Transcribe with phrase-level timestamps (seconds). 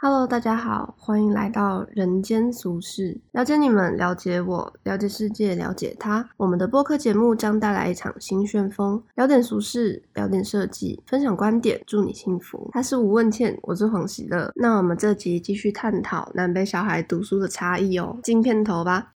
[0.00, 6.24] Hello，大家好，欢迎来到人间俗世，了解你们，了解我，了解世界，了解他。
[6.36, 12.70] 我们的播客节目将带来一场新旋风，聊点俗事，聊点设计，分享观点，祝你幸福。
[12.72, 14.52] 他是吴问倩，我是黄喜乐。
[14.54, 19.14] 那我们这集继续探讨南北小孩读书的差异哦，进片头吧。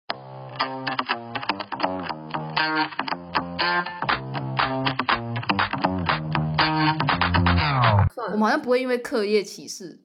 [8.31, 9.99] 我们好像不会因为课业歧视。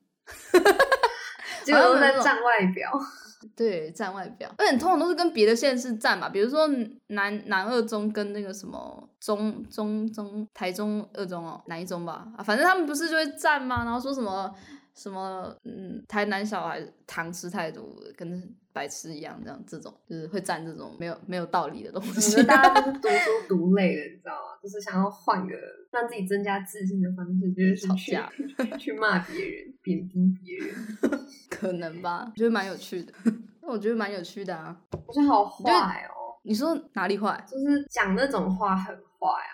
[1.64, 2.92] 结 果都在站外表，
[3.56, 4.50] 对，站外表。
[4.58, 6.68] 而且通常都是跟别的县市站嘛，比如说
[7.08, 12.28] 南南二中跟那个什么中中中台中二中哦，哪一中吧？
[12.38, 13.84] 啊，反正他们不是就会站吗？
[13.84, 14.54] 然后说什么
[14.96, 17.84] 什么嗯，台南小孩糖吃太多，
[18.16, 22.44] 跟白痴一样，这样这种就是会占这种没有没有道理的东西。
[22.44, 24.58] 大家都是读书读累了，你知道吗？
[24.62, 25.54] 就是想要换个
[25.92, 28.32] 让自己增加自信的方式，就是吵架，
[28.78, 30.76] 去骂别人，贬低别人，
[31.50, 32.26] 可能吧？
[32.32, 33.14] 我觉得蛮有趣的，
[33.62, 34.80] 那 我觉得蛮有趣的啊。
[34.92, 35.72] 我觉得好坏
[36.08, 37.44] 哦，你说哪里坏？
[37.48, 39.54] 就是讲那种话很坏啊。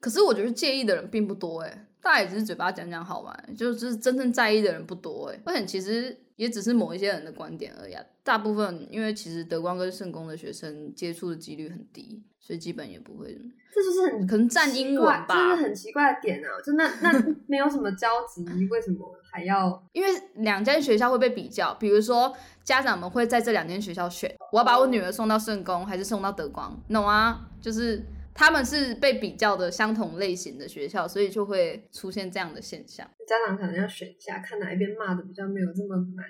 [0.00, 5.40] 可是我觉得介意的人并不多哎，大家也只是嘴巴讲讲好玩，就是真正在意的人不多哎。
[5.44, 13.36] 而且其实也只是某一些人的观点而已，大部分因为其实德光跟圣公的学生接触的几率很低，所以基本也不会。
[13.72, 16.48] 这就是很可能占英文吧，这是很奇怪的点啊！
[16.64, 19.80] 就那 那没有什么交集，为什么还要？
[19.92, 27.48] 因为两间学校会被比较，比如说家长们会在这两间学校选，我要把我女儿送到圣公还是送到德光，懂啊？
[27.60, 28.04] 就是
[28.40, 33.06] 他们是被比较的相同类型的学校，所以就会出现这样的现象。
[33.28, 36.26] 家长可能要选一下，看哪一边骂的比较没有这么难。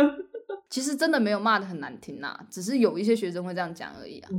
[0.70, 4.30] 其实真的没有骂的很难听呐，只是有一些学生会这样讲而已啊。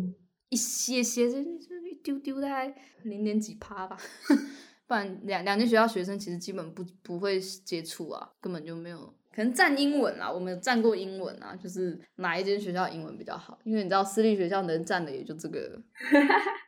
[0.50, 3.96] 一些些，就就一丢丢，大概零点几趴吧。
[4.88, 9.14] 不然两两间学校学生其实基本不不会接触啊，根本就没有。
[9.32, 13.60] 可能占英文啊，我们有占过英文啊，就是哪一间学校英文比较好？
[13.64, 15.80] 因为你知道私立学校能占的也就这个，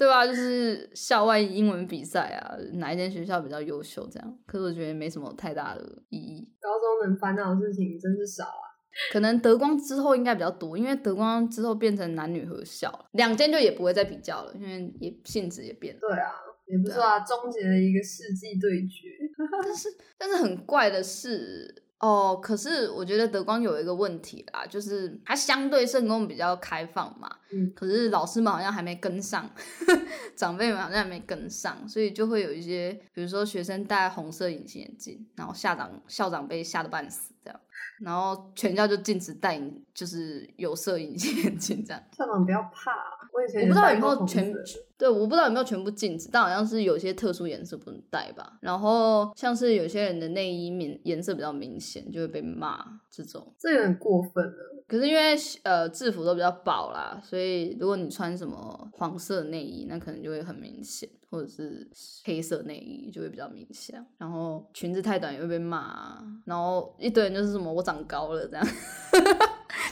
[0.00, 0.26] 对吧？
[0.26, 4.38] 就是校外英文比赛啊，哪一间学校比较优秀这样。
[4.46, 6.50] 可是我觉得没什么太大的意义。
[6.58, 8.64] 高中能烦恼的事情真是少啊。
[9.12, 16.00] 可能德光之后应该比较多，因为德光之后变成男女合校，两间就也不会再比较了，因为也性质也变了。
[16.00, 16.32] 对啊，
[16.66, 19.06] 也不错啊，终结了一个世纪对决。
[19.62, 29.48] 但是但是很怪的是哦，可是我觉得德光有一个问题啦，就是它相对圣公比较开放嘛，嗯，可是老师们好像还没跟上，
[30.34, 37.60] 长辈们好像还没跟上，所以就会有一些，比如说学生戴红色隐形眼镜，然后校长校长被吓得半死这样。
[38.00, 39.60] 然后全校就禁止戴，
[39.92, 42.02] 就是有色隐形眼镜这样。
[42.16, 42.92] 校长不要怕，
[43.32, 44.54] 我以前我不知道有没有全
[44.98, 48.58] 对，我不知道有没有全部禁止，但好像是有些特殊颜色不能戴吧。
[48.60, 53.54] 然后像是有些人的内衣明颜色比较明显，就会被骂这种。
[53.58, 54.79] 这有点过分了。
[54.90, 61.08] 可是因为呃制服都比较薄啦，所以如果你穿什么黄色内衣，那可能就会很明显。
[61.30, 61.88] 或者是
[62.24, 68.66] 黑色内衣就会比较明显，然后裙子太短也会被骂，然后一堆人就是什么我长高了这样，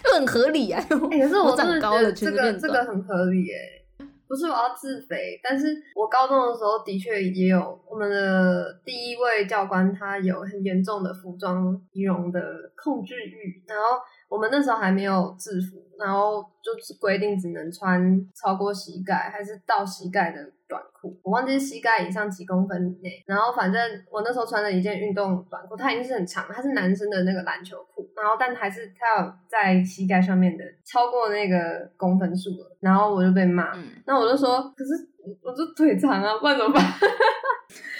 [0.02, 0.84] 就很合理啊。
[0.88, 12.40] 可是我长高了，裙子变短，这个很合理哎，不是我要自肥，但是我高中的时候的确也有我们的第一位教官，他有很严重的服装仪容的
[12.82, 13.84] 控制欲，然后。
[14.28, 23.24] 我们那时候还没有制服，然后就是规定只能穿超过膝盖还是到膝盖的短裤，我忘记是膝盖以上几公分以内。
[23.26, 23.80] 然后反正
[24.10, 33.72] 我那时候穿了一件运动短裤，它已经是很长，它是男生的那个篮球裤，然后但还是它有在膝盖上面的超过那个公分数了，然后我就被骂，
[34.06, 35.08] 那我就说，可是
[35.42, 36.82] 我就腿长啊，不然怎么办？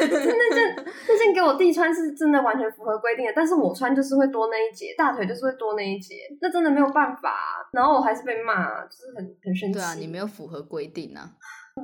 [0.00, 0.06] 那
[0.54, 7.34] 件那件给我弟穿是真的完全符合规定的，但是我穿就是会多那一截，大腿就是会多那一截，那真的没有办法。
[7.72, 9.74] 然后我还是被骂，就是很很生气。
[9.74, 11.30] 对啊，你没有符合规定啊。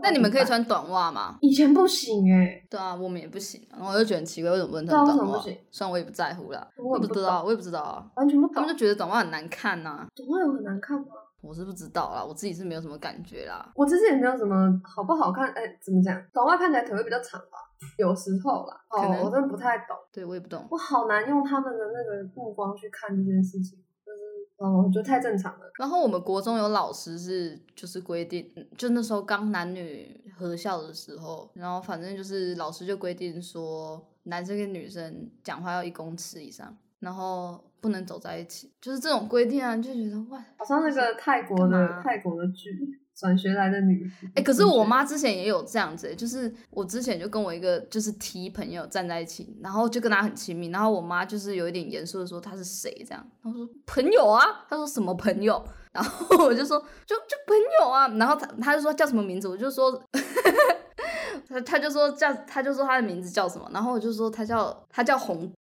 [0.03, 1.37] 那你们可以穿短袜吗？
[1.41, 2.61] 以前不行哎。
[2.71, 3.61] 对啊，我们也不行。
[3.71, 5.39] 然后我就觉得很奇怪，为什么不能穿短袜？
[5.41, 8.05] 虽然我也不在乎啦，我也不知道，我也不知道啊。
[8.17, 8.55] 完全不懂。
[8.55, 10.07] 他们就觉得短袜很难看呐。
[10.17, 11.07] 短袜有很难看吗？
[11.45, 13.71] 我是不知道啦，我自己是没有什么感觉啦。
[13.75, 16.19] 我其实也没有什么好不好看，哎，怎么讲？
[16.33, 17.59] 短袜看起来腿会比较长吧？
[17.99, 19.95] 有时候啦，哦，我真的不太懂。
[20.11, 20.67] 对，我也不懂。
[20.71, 25.71] 我好难用他们的那个目光去看这件事情，就是，哦，我觉得太正常了。
[25.79, 36.75] 然后我们国中有老师是，就是规定，就那时候刚男女合校的时候，然后反正就是老师就规定说，男生跟女生讲话要一公尺以上。
[37.01, 55.63] 然后不能走在一起，就是这种规定啊，就觉得哇，好像那个泰国的泰国的剧，转学来的女，哎，可是我妈之前也有这样子，就是我之前就跟我一个就是 T 朋友站在一起，然后就跟他很亲密，然后我妈就是有一点严肃的说他是谁这样，她说朋友啊，她说什么朋友，
[55.93, 60.03] 然后我就说就就朋友啊，然后他他就说叫什么名字，我就说
[61.49, 65.53] 他他就说叫他就说他的名字叫什么，然后我就说他叫他叫红，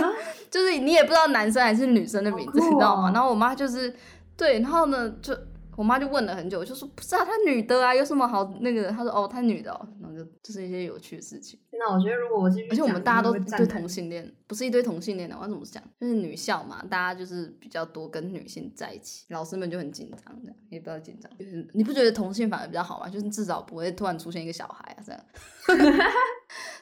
[0.50, 3.10] 就是你也不知道男生还是女生的名字，你知道吗？
[3.12, 3.94] 然后我妈就是
[4.36, 5.36] 对，然后呢就。
[5.78, 8.90] 我妈就问了很久，就说不是啊，她女的啊，有什么好那个？
[8.90, 9.70] 她说哦，她女的，
[10.02, 11.56] 然后就就是一些有趣的事情。
[11.70, 15.80] 那我觉得如果我继续，而且我们大家都对同性恋，不是一堆同性恋的，我要怎么讲？
[16.00, 21.30] 就是女校嘛，大家就是比较多跟女性在一起，老师们就很紧张这样，也不要紧张。
[21.38, 23.08] 就是你不觉得同性反而比较好吗？
[23.08, 25.20] 就是至少不会突然出现一个小孩啊这样，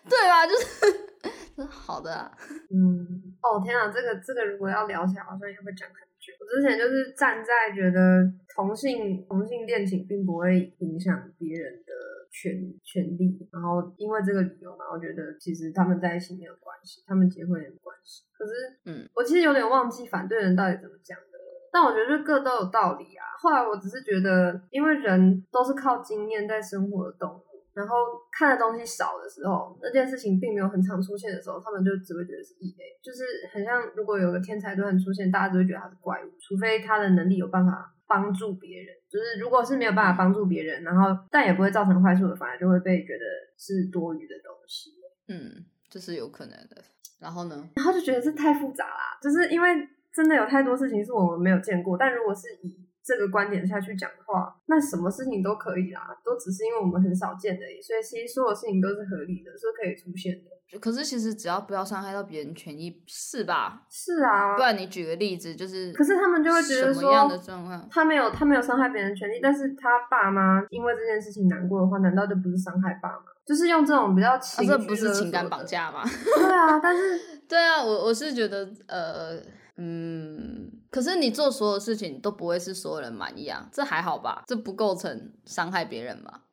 [0.08, 0.46] 对吧？
[0.46, 2.30] 就是 好的。
[2.70, 6.32] 嗯，哦天啊，这个这个如果要聊起来，好像也会讲很久。
[6.40, 8.24] 我之前就是站在觉得
[8.54, 11.92] 同性同性恋情并不会影响别人的
[12.30, 18.24] 权权利，然后因为这个理由，然后觉得其实他们在一起没有关系，他们结婚也没关系。
[18.36, 18.52] 可是，
[18.84, 21.38] 嗯，我其实有点忘记反对人到底怎么讲的，
[21.72, 23.24] 但我觉得各都有道理啊。
[23.38, 27.45] 后来我只是觉得，因为人都是靠经验在生活的动物。
[27.76, 27.94] 然后
[28.32, 38.96] 看的东西少的时候，那件事情并没有很常出现的时候，他们就只会觉得是异类，就是很像如果有个天才突然出现，大家就会觉得他是怪物，除非他的能力有办法帮助别人。
[39.10, 43.24] 就是如果是没有办法帮助别人，然后但也不会造成坏处的，反而就会被觉得
[43.58, 44.90] 是多余的东西。
[45.28, 46.82] 嗯，这是有可能的。
[47.18, 47.68] 然后呢？
[47.76, 49.68] 然后就觉得这太复杂啦，就是因为
[50.12, 60.50] 真的有太多事情是我们没有见过，但如果是以这个观点下去讲的话，那什么事情都可以啦，都只是因为我们很少见而已，所以其实所有事情都是合理的，是可以出现的。
[60.80, 63.86] 可是其实只要不要伤害到别人权益，是吧？
[63.88, 64.56] 是啊。
[64.56, 67.88] 不然你举个例子，就是，可是他们就会觉得说，样的状况？
[67.88, 73.22] 他没有，他没有伤害别人权利，但是他爸妈因为这件事情难过的话，难道就不是伤害爸妈？
[73.46, 76.02] 就是用这种比较情，这不是情感绑架吗？
[76.34, 79.40] 对啊，但是对啊，我我是觉得，呃。
[79.78, 84.42] 嗯，可是你做所有事情都不会是所有人满意啊，这还好吧？
[84.46, 86.44] 这不构成伤害别人吧？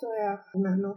[0.00, 0.96] 对啊，好难哦。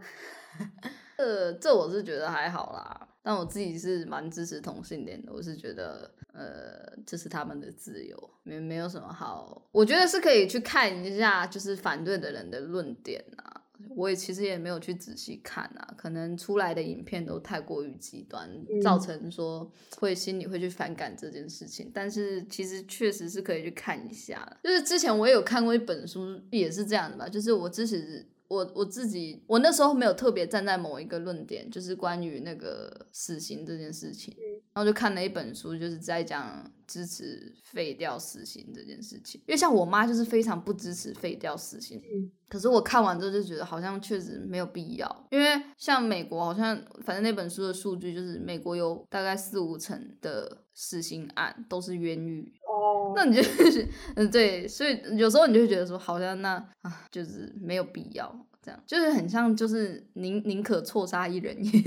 [1.18, 5.30] 呃，这我是觉得还好啦，但我自己是蛮支持同性恋的。
[5.30, 9.68] 我是觉得，呃，这是他们的自由，没没有什么好。
[9.70, 13.57] 我觉得是可以去看一下，就是反对的人的论点啊。
[13.96, 18.48] 我也其实也没有去仔细看啊，可能出来的影片都太过于极端，
[18.82, 21.90] 造成说会心里会去反感这件事情。
[21.92, 28.26] 但是其实确实是可以去看一下，就是之前我也有看过一本书，也是这样的吧，就是我支持。
[28.48, 34.34] 我我自己，我那时候没有特别站在某一个论点，就是关于那个死刑这件事情，
[34.72, 39.38] 然后就看了一本书，就是在讲支持废掉死刑这件事情。
[39.46, 42.00] 因为像我妈就是非常不支持废掉死刑，
[42.48, 45.26] 可是我看完之后就觉得好像确实没有必要。
[45.30, 46.74] 因为像美国好像，
[47.04, 52.50] 反正那本书的数据就是美国有大概四五成的死刑案都是冤狱。
[52.78, 53.86] 哦，那你就是，
[54.16, 61.82] 嗯，对，所以有时候你就会觉得说，好像那啊，就是没有必要这样，就是很像，就是宁宁可错杀一人， 也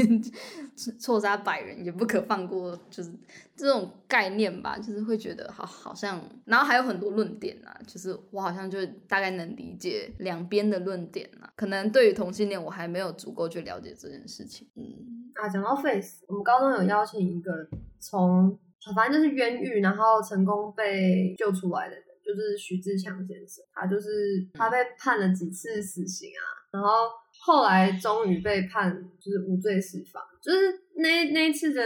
[0.99, 3.11] 错杀百人，也不可放过，就是
[3.55, 14.67] 这种概念吧，就是会觉得好，好像，然后还有很多论点啊，就是我好像就大概能理解两边的论点啊，可能对于同性恋，我还没有足够去了解这件事情。
[14.75, 14.83] 嗯，
[15.35, 17.51] 啊，讲到 face，我们高中有邀请一个
[17.99, 18.59] 从。
[18.95, 23.63] 反正就是冤狱，然后成功被救出来的人，就是徐志强先生。
[23.73, 24.09] 他就是
[24.53, 26.89] 他被判了几次死刑啊，然后
[27.39, 30.21] 后来终于被判就是无罪释放。
[30.41, 30.57] 就是
[30.95, 31.83] 那那一次的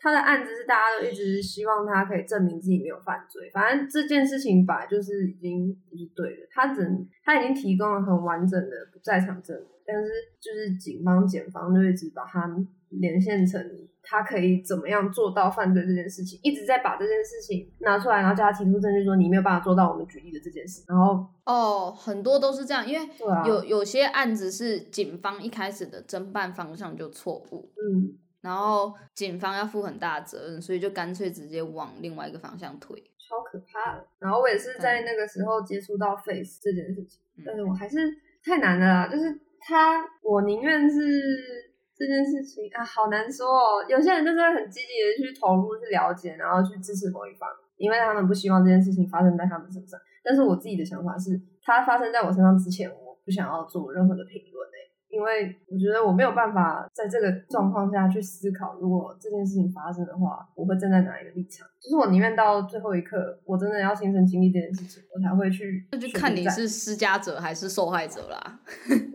[0.00, 3.50] 他的案子是大家都一直希望他可以证明自己没有犯罪。
[3.52, 6.88] 反正这件事情本来就是已经不是对的，他只
[7.22, 12.48] 他已经提供了很完整的不在场证明，但是就是警方检方就一直把他
[12.90, 13.88] 连线成。
[14.10, 16.40] 他可以怎么样做到犯罪这件事情？
[16.42, 20.82] 一直在把这件事情拿出来，然后叫他提出证据，说你没有办法做到我们举例的这件事。
[20.88, 23.06] 然后哦，很多都是这样，因为
[23.44, 32.96] 有有些案子是警方一开始的侦办方向就错误，嗯，然后警方要负很大责任，所以就干脆直接往另外一个方向推，
[33.28, 34.06] 超可怕的。
[34.20, 37.98] 然后我也是在那个时候接触到 face 这件事情，但是我还是
[38.42, 41.67] 太难了啦，就是他，我宁愿是。
[41.98, 43.84] 这件事情啊，好难说哦。
[43.88, 49.98] 有些人就是会很积极的去投入、去了解，然后去支持某一方，因为他们不希望这件事情发生在他们身上。
[50.22, 54.78] 但是我自己的想法是，它发生在我身上之前，我不想要做任何的评论诶。
[55.08, 61.66] 因为我觉得我没有办法在这个状况下去思考，如果这件事情发生的话，我会站在哪一个立场。
[61.80, 65.88] 就是我宁愿到最后一刻，我真的要亲身经历这件事情，我才会去。
[65.92, 68.60] 那就看你是施加者还是受害者啦。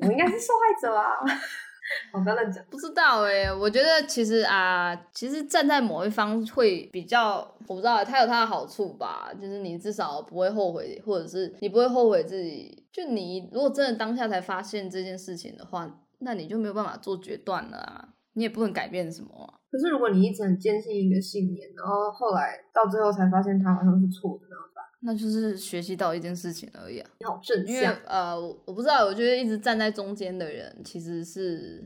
[0.02, 1.06] 我应该是受害者啊。
[2.14, 2.64] 我不要乱讲。
[2.70, 9.32] 不知道哎，我觉得其实啊，其实站在某一方会比较，我不知道，它有它的好处吧。
[9.40, 12.86] 就是你至少不会后悔，或者是你不会后悔自己。
[12.92, 19.30] 就你如果真的当下才发现这件事情的话，那你就没有办法做决断了啊，你也不能改变什么。
[19.72, 24.73] 可是如果你一直很坚信一个信念，然后后来到最后才发现它好像是错的，那怎么办？
[25.06, 27.10] 那就是学习到一件事情而已啊。
[27.20, 27.94] 你好正向。
[28.06, 31.84] 呃，我不知道，我觉得一直站在中间的人其实是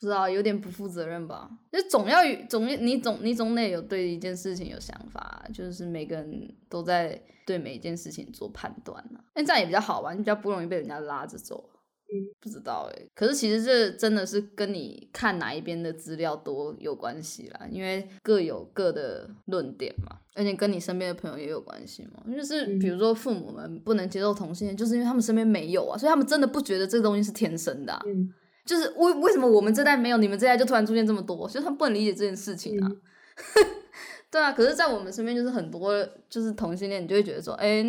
[0.00, 1.50] 不知道有点不负责任吧。
[1.70, 9.20] 就总要总你总你总得有对一件事情有想法，就是每个人都在对每一件事情做判断呢。
[9.34, 11.68] 那这样也比较好玩，你比较不容易被人家拉着走。
[12.10, 22.22] 嗯，不知道哎，可是其实这真的是跟你看哪一边的资料多有关系啦，因为各有各的论点嘛，而且跟你身边的朋友也有关系嘛。
[22.34, 28.00] 就是比如说父母们不能接受同性恋，就是因为他们身边没有啊，所以他们真的不觉得这个东西是天生的。
[28.06, 28.32] 嗯，
[28.64, 32.90] 就是为为什么我们这代没有，你们这代就突然出现这么多，所以他们不能理解这件事情啊。
[34.30, 37.84] 对啊，可是，在我们身边就是很多就是同性恋，你就会觉得说，哎，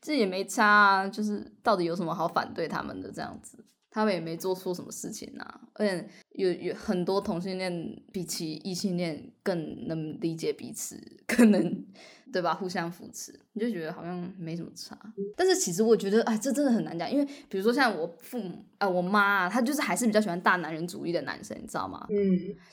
[0.00, 3.58] 这也没差啊，就是到底有什么好反对他们的这样子？
[3.90, 11.84] 他们也没做错什么事情啊，而且有有很多同性恋比起异性恋更能理解彼此，更能。
[12.32, 12.54] 对吧？
[12.54, 14.96] 互相扶持，你就觉得好像没什么差。
[15.36, 17.10] 但是其实我觉得，哎，这真的很难讲。
[17.10, 22.06] 因为比如说像我父母啊，我妈啊，她就是还是比较喜欢大男人主义的男生，你知道吗？
[22.08, 22.16] 嗯，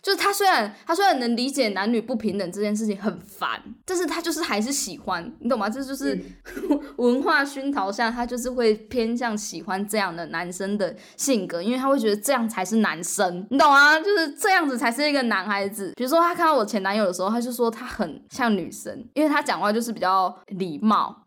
[0.02, 5.70] 就是她虽然她虽然能理解男女不平等这件事情很烦，但是她就是还是喜欢，你懂吗？
[5.70, 6.18] 这就是
[6.96, 14.00] 文化熏陶下，她就是会偏向喜欢这样的男生的性格，因为她会觉得这样才是男生，你懂吗？
[14.00, 15.92] 就是这样子才是一个男孩子。
[15.98, 19.44] 比如说她看到我前男友的时候，她就说他很像女生，因为他。
[19.50, 20.32] 讲话就是比较
[20.70, 21.24] 礼貌，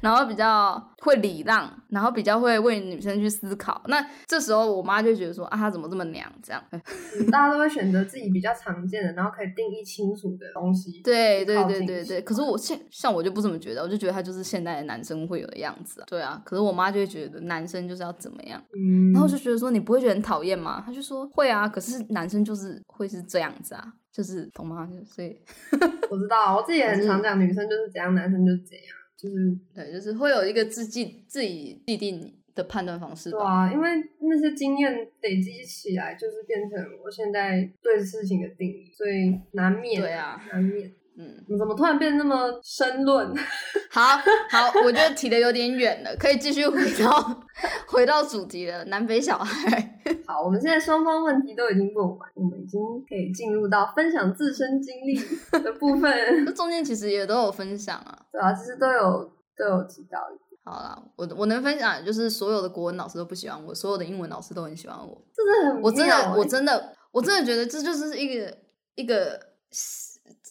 [0.00, 3.82] 然后比较会礼让，然后比较会为女生去思考。
[3.86, 6.30] 那这时候我妈就觉得说啊，他怎么这么娘？
[6.42, 6.62] 这样，
[7.30, 11.00] 大家都会选择自己比较常见的，然后可以定义清楚的东西。
[11.02, 12.20] 对对对对对。
[12.22, 16.02] 可是我现像我就不这么觉得，我就觉得他就是现代的男生会有的样子。
[16.06, 16.40] 对啊。
[16.44, 18.62] 可是我妈就会觉得男生就是要怎么样？
[18.76, 19.12] 嗯。
[19.12, 20.82] 然后就觉得说你不会觉得很讨厌吗？
[20.86, 21.68] 她就说会啊。
[21.68, 23.92] 可是男生就是会是这样子啊。
[24.12, 24.88] 就是懂吗？
[25.04, 25.36] 所以
[26.08, 28.86] 我知道，我自己也很常讲，女生就是怎样，男生就是怎样，
[29.24, 33.30] 就是对，就是会有一个自己自己既定的判断方式。
[33.30, 33.88] 对啊，因为
[34.20, 40.92] 那些经验累积起来，就是变成我现在对事情的定义，所以难免对啊，难免。
[41.16, 43.32] 嗯，你怎么突然变得那么深论？
[43.88, 44.16] 好
[44.50, 47.44] 好，我觉得提的有点远了，可以继续回到
[47.86, 48.84] 回到主题了。
[48.86, 55.14] 南北小孩， 好，我们现在双方问题都已经问完，我们已经可以进入到分享自身经历
[55.62, 56.12] 的部分。
[56.44, 60.18] 这中间其实也都有分享啊，对啊，其实都有都有提到。
[60.64, 65.22] 好啦，我我能分享就是所有的国文老师都不喜欢我，所有的英文老师都很喜欢我。
[65.32, 68.52] 真的很，我真的我真的我真的觉得这就是一个
[68.96, 69.38] 一个。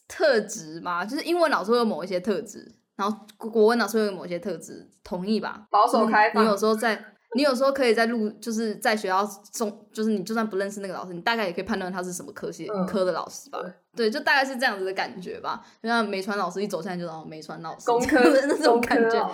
[0.08, 5.68] 特质嘛，就是英文老师会有某一些特质，然后国文老师会有某些特质，同意吧？
[5.70, 6.44] 保守开放。
[6.44, 7.04] 你有时候在，
[7.36, 13.60] 你有时候可以在录，就是在学校中，就是你就算不认识那个老师，你大概也可以判断他是什么科系科的老师吧。
[13.96, 15.64] 对，就大概是这样子的感觉吧。
[15.82, 19.30] 就像美川老师一走进来就哦美川老师，工 科的那种感觉。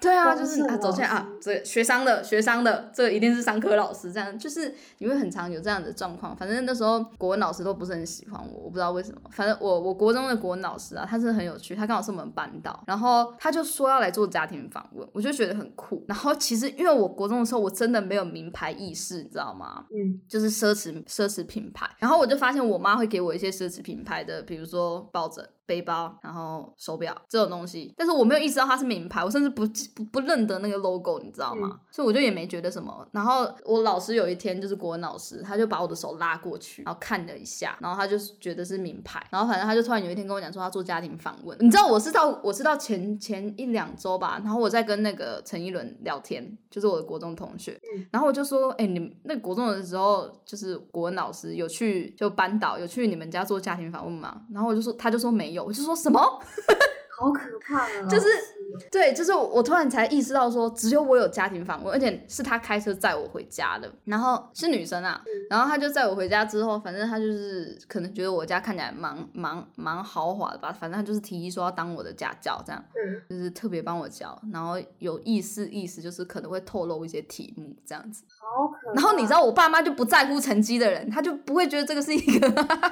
[0.00, 4.12] 对啊，就是啊，走进来啊，这学商的学商的，这一定是商科老师。
[4.12, 6.36] 这样就是你会很常有这样的状况。
[6.36, 9.20] 反正那时候国文老师都不是很喜欢我，我不知道为什么。
[9.30, 16.04] 反正我我国中的国文老师啊，他是很有趣，他刚好是我们班导，然后他就说要来做家庭访问，我就觉得很酷。
[16.06, 19.84] 然后其实因为我国中的时候我真的没有名牌意识，你知道吗？
[19.90, 21.88] 嗯，就是奢侈奢侈品牌。
[21.98, 25.48] 然后我就发现我妈会给我一些奢侈品品牌的，比如说抱枕。
[25.68, 31.78] 背包，然后手表这种东西，但是我没有意识到它是名牌，我甚至不不不认得那个 logo，你知道吗？
[31.90, 33.06] 所以我就也没觉得什么。
[33.12, 39.22] 然后我老师有一天就是国文老师，他就把我的手拉过去，然后看了一下，然后他就觉得是名牌。
[39.28, 47.78] 然后反正他就突然有一天跟我讲说他做家庭访问，你知道我是到我是到前前一两周吧，然后我在跟那个陈一伦聊天，就是我的国中同学，
[48.10, 54.46] 然后我就说，哎，你那国中的时候就是国文老师有去就班导有去你们家做家庭访问吗？
[54.50, 55.57] 然后我就说，他就说没有。
[55.64, 56.20] 我就说什么，
[57.18, 57.88] 好可怕啊！
[58.08, 58.26] 就是
[58.90, 63.90] 对，就是我突然才意识到说，只有我有家庭访问，而且是他开车载我回家的。
[64.04, 72.84] 然后是女生啊，然后他就载我回家之后，反正他就是可能觉得我家看起来蛮蛮蛮豪华的吧，反正他就是提议说要当我的家教，这样，
[73.28, 78.24] 就是特别帮我教，然后有意思意思就是可能会透露一些题目这样子。
[78.38, 78.92] 好可。
[78.94, 82.48] 然后你知道我爸妈就不在乎成绩的人，他就不会觉得这个是一个，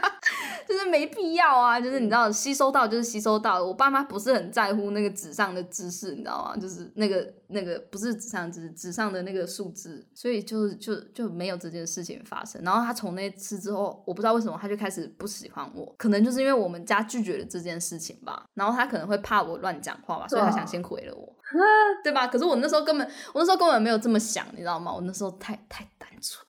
[0.69, 6.57] 就是没必要啊，就是你知道吸收到就是吸收到，我爸妈不是很在乎那个纸上的知识，你知道吗？
[6.57, 12.61] 就是那个那个不是纸上纸纸上的那个数字，所以就就就没有这件事情发生。
[12.63, 18.47] 然后他从那次之后，我不知道为什么他就开始不喜欢我，可能就是因为我们家拒绝了这件事情吧。
[18.55, 21.36] 然后他可能会怕我乱讲话吧，所以他想先毁了我。
[22.03, 22.27] 对吧？
[22.27, 24.93] 可是我那时候根本，我那时候根本没有这么想，你知道吗？
[24.93, 26.45] 我那时候太太单纯，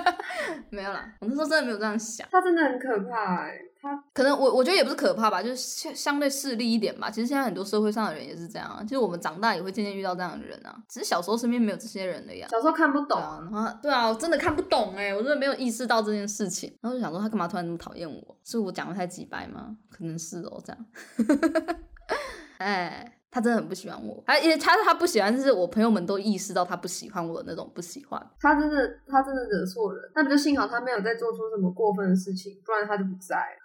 [0.70, 1.10] 没有啦。
[1.20, 2.26] 我那时候真的没有这样想。
[2.30, 7.10] 他真的很可怕哎，他可能我我觉得也不是可怕吧，就是相相对势利一点吧。
[7.10, 10.76] 其实现在很多社会上的人也是这样啊，其实我们长大也会渐渐遇到这样的人啊。
[10.88, 12.46] 只是小时候身边没有这些人的呀。
[12.50, 16.76] 小时候看不懂啊，然后对啊，我真的看不懂哎，我真的没有意识到这件事情。
[16.82, 18.36] 然后就想说他干嘛突然那么讨厌我？
[18.44, 19.76] 是我讲的太直白吗？
[19.90, 20.86] 可能是哦，这样。
[22.58, 23.12] 哎。
[23.36, 28.18] 他真的很不喜欢我，他因为他他不喜欢，就是我朋友们都意识到他不喜欢我的那种不喜欢。
[28.40, 33.60] 他真的他真的惹错人，那不就幸好他没有再做出什么过分的事情，不然他就不在了。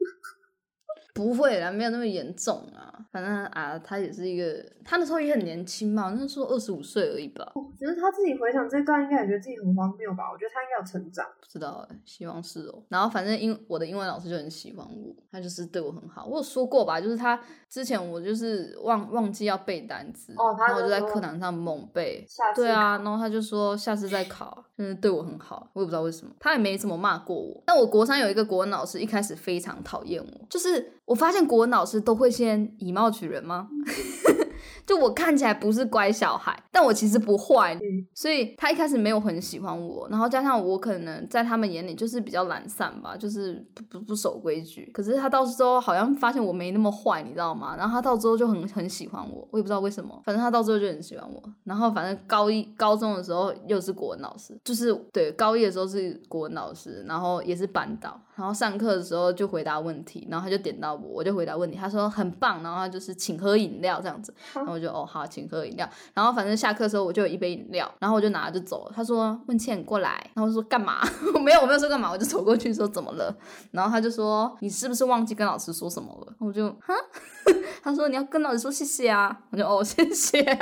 [1.14, 2.88] 不会啦，没有那么严重啊。
[3.12, 7.52] 反正啊，他也是一个，他那时候也很年轻嘛，那时候二十五岁而已吧。
[7.54, 10.32] 我觉得他自己回想这段，应该也觉得自己很荒谬吧。
[10.32, 12.82] 我觉得他应该有成长，不知道哎，希望是哦。
[12.88, 16.24] 然后反正英我的英文老师就很喜欢我，他就是对我很好。
[16.24, 17.38] 我有说过吧，就是他
[17.72, 22.26] 之前我就是忘忘记要背单词，然后我就在课堂上猛背。
[22.54, 25.70] 对啊，然后他就说下次再考，真的对我很好。
[25.72, 27.62] 我也不知道为什么，他也没怎么骂过我。
[27.64, 30.92] 但我国三有一个国文老师，一开始非常讨厌我，就是。
[31.04, 33.68] 我发现国文老师都会先以貌取人吗？
[34.86, 37.78] 就我看起来不是乖小孩，但我其实不坏，
[38.14, 40.08] 所以他一开始没有很喜欢我。
[40.10, 44.90] 然后加上我可能在他们眼里就是比较懒散吧，就是不不不守规矩。
[44.92, 47.74] 可是他到时候好像发现我没那么坏，你知道吗？
[47.76, 51.42] 然后他到之后就很很喜欢我，我也不知道为什么，反正他到之后就很喜欢我。
[51.64, 58.20] 然后反正高一高中的时候又是国文老师，就是对高一的时候是国文老师，然后也是班导。
[58.34, 61.76] 然后上课的时候就回答问题，然后他就点到我，我就回答问题。
[61.76, 64.34] 他说很棒，然后他就是请喝饮料这样子。
[64.54, 65.88] 然后我就哦好，请喝饮料。
[66.14, 68.90] 然后反正下课的时候我就有一杯饮料，然后我就拿着走。
[68.94, 71.00] 他说问倩过来，然后我说干嘛？
[71.34, 73.34] 我 没有我没有说干嘛，我就走过去说怎么了？
[73.70, 76.34] 然后他就说你是不是忘记跟老师说什么了？
[76.38, 76.94] 我就哈，
[77.82, 79.40] 他说你要跟老师说谢谢啊。
[79.50, 80.42] 我就哦谢谢。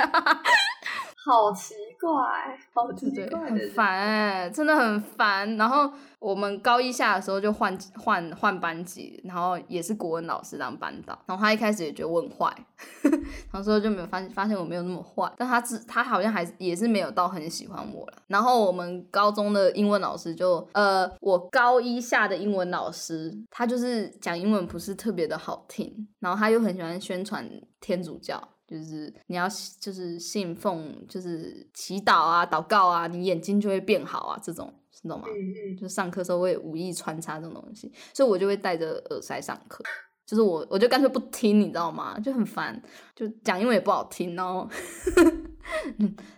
[1.23, 5.55] 好奇怪，好奇怪，很烦哎，真的很烦。
[5.55, 11.17] 然后我们高一下的时候就换换换班级，然后也是国文老师当班导。
[11.27, 12.51] 然后他一开始也觉得我很坏，
[13.03, 18.13] 然后之后就没有发现发现我没有那么坏，但他只他好像还也是没有到很喜欢我了。
[18.27, 27.47] 然后我们高中的英文老师就呃，我高一下的英文老师，他就是讲英文不是特别的好听，然后他又很喜欢宣传
[27.79, 28.41] 天主教。
[28.71, 29.49] 就是你要
[29.81, 35.27] 就是信奉，就是祈祷啊、祷告啊，你眼睛就会变好啊，这种你懂吗？
[35.27, 35.77] 嗯嗯。
[35.77, 39.83] 就上课时候会无意穿插这种东西，所以我就会戴着耳塞上课。
[40.25, 42.17] 就是我我就干脆不听，你知道吗？
[42.19, 42.81] 就很烦，
[43.13, 44.65] 就讲英文也不好听，然后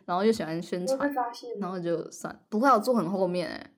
[0.06, 1.13] 然后又喜欢宣传，
[1.60, 3.69] 然后就算不会，我坐很后面哎。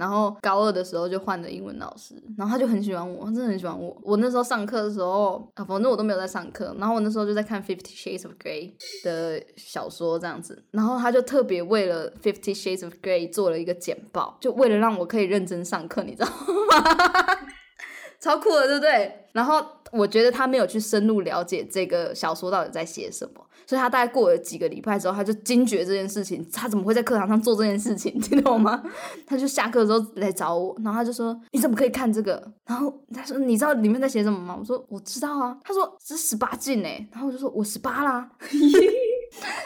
[0.00, 3.94] 然后高二的时候就换了英文老师，然后他就很喜欢我，真的很喜欢我。
[4.02, 6.74] 我那时候上课的时候啊，反正我都没有在上课。
[6.78, 8.72] 然后我那时候就在看《Fifty Shades of Grey》
[9.04, 17.36] 的小说这样子，然后他就特别为了《Fifty Shades of Grey》做了一个简报，就为了让我可以认真上课，你知道吗？
[18.18, 19.26] 超酷的，对不对？
[19.32, 23.46] 然后我觉得他没有去深入了解这个小说到底在写什么。
[23.70, 28.12] 所以他大概过了几个礼拜之后，他就惊觉这件事情，他怎么会在课堂上做这件事情？
[28.20, 28.82] 听懂吗？
[29.24, 38.28] 他就下课的时候来找我，然后他就说：“你怎么可以看这个？”然后他说：“你知道里面在写什么吗？”我说：“我知道啊。”他说：“是十八禁哎。”然后我就说：“我十八啦。”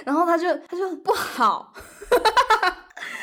[0.04, 1.72] 然后他就他就不好。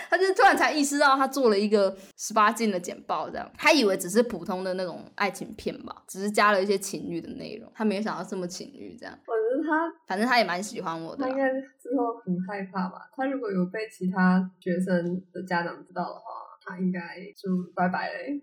[0.10, 9.17] 他就突然才意识到，他做了一个十八禁的简报，这样他以为只是普通的那种爱情片吧，只是加了一些情欲的内容，他没有想到这么情欲，这样。
[9.62, 11.24] 他，反正他也蛮喜欢我的。
[11.24, 13.10] 他应该之后很害怕吧？
[13.15, 16.21] 他如果有被其他学生的家长知道的话，
[16.65, 17.00] 他应该
[17.36, 18.41] 就拜拜嘞。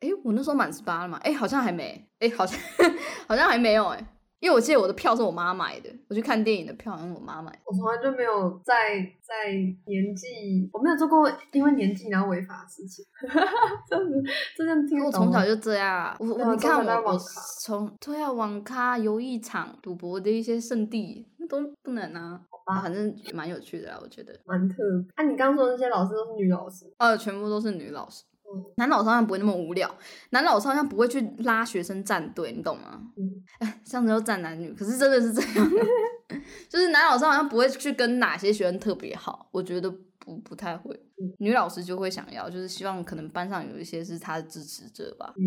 [0.00, 1.18] 哎，我那时候满十八了嘛？
[1.24, 2.58] 哎，好像还没，哎，好像
[3.28, 4.06] 好像还没有，哎。
[4.44, 7.50] 因为我记得我的票是我妈买的，我去看电影的票好像我妈买。
[7.64, 9.52] 我从来就没有在在
[9.86, 13.02] 年纪，我没有做过因为年纪然后违法的事情。
[13.88, 14.22] 这样子，
[14.54, 17.18] 这样听我从小就这样啊，我啊我你看我我
[17.62, 24.38] 从对啊网咖、游艺场、赌博的一些圣地那都不能啊，吧反正也蛮有趣的啦，我觉得。
[24.44, 25.10] 蛮特别。
[25.14, 28.24] 啊，你刚刚说的那些老师都是女老师，呃，全部都是女老师。
[28.54, 29.92] 嗯男老师好像不会那么无聊，
[30.30, 33.00] 男老师好像不会去拉学生站队，你懂吗？
[33.16, 35.70] 嗯，哎，这样子又站男女，可是真的是这样，
[36.68, 40.94] 就是男老师好像不会去跟哪些学生特别好，我觉得不不太会。
[41.20, 45.32] 嗯女老师就会想要，就是希望可能班上有一些是他的支持者吧。
[45.36, 45.44] 嗯，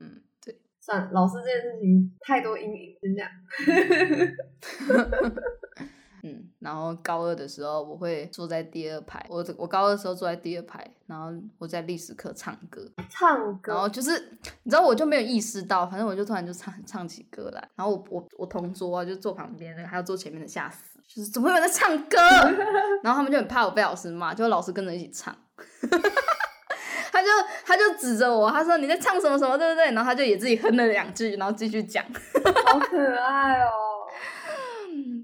[0.00, 0.60] 嗯，对。
[0.80, 3.30] 算了，老师这件事情太多阴影，真这样。
[6.26, 9.24] 嗯，然后高二的时候，我会坐在第二排。
[9.28, 17.68] 我我高二的时候坐在第二排，然后我在历史课唱歌，唱歌，然后就是你知道，我就没有意识到，反正我就突然就唱唱起歌来。
[17.76, 22.18] 然后我我我同桌啊，就坐旁边的，还有坐前面的，吓死，就是怎么会有人在唱歌？
[23.04, 25.32] 然后他们就很怕我被老师骂，就老师跟着一起唱。
[27.12, 27.28] 他就
[27.64, 29.86] 他就指着我，他说你在唱什么什么，对不对？
[29.92, 32.04] 然后他就也自己哼了两句，然后继续讲。
[32.66, 33.70] 好可爱哦。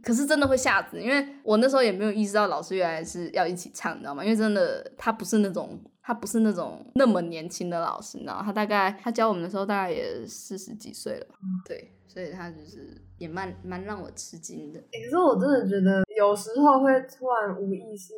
[0.02, 4.24] 可是真的会吓死，因为我那时候也没有意识到老师原来是要一起唱，你知道吗？
[4.24, 8.42] 因为真的他不是那种他不是那种那么年轻的老师，你知道？
[8.44, 14.80] 他大概他教我们的时候大概也四十几岁了吧，对，所以他就是也蛮蛮让我吃惊的。
[14.80, 18.12] 欸可是我真的觉得，有时候会突然无意识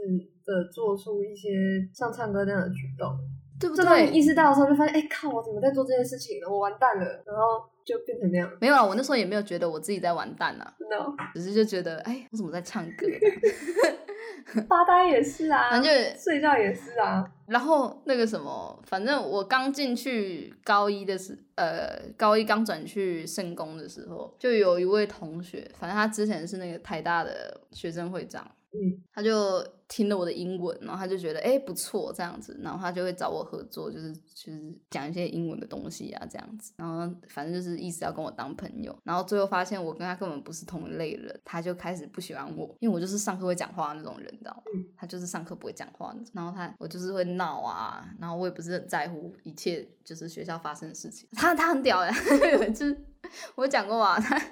[0.47, 1.49] 的做出一些
[1.93, 3.15] 像唱歌那样的举动，
[3.61, 4.23] 对不就当你意对？
[4.23, 6.49] 识到的时候，就发现，哎、靠，我怎么在做这件事情呢？
[6.49, 8.51] 我完蛋了，然后就变成那样。
[8.61, 13.07] 没有啊，我那时候也没有觉得我自己在完蛋啊，真的哦，只是就觉得，哎，我怎么在唱歌？
[14.69, 17.25] 发呆也是啊，反正就睡觉也是啊。
[17.47, 44.63] 然后那个什么，反正我刚进去高一的时，呃，高一刚转去圣公的时候，就有一位同学，反正他之前是那个台大的学生会长，嗯，他就听了我的英文，然后他就觉得哎、诶不错这样子，然后他就会找我合作，就是就是讲一些英文的东西啊这样子，然后反正就是意思要跟我当朋友，然后最后发现我跟他根本不是同一类人，他就开始不喜欢我，因为我就是上课会讲话的那种人，你知道吗？
[44.75, 52.13] 嗯他就是上课不会讲话然后他我就是会闹啊，然后我也不是很在乎一切就是学校发生的事情，他他很屌哎，
[52.53, 52.97] 有一次
[53.55, 54.43] 我讲过啊，他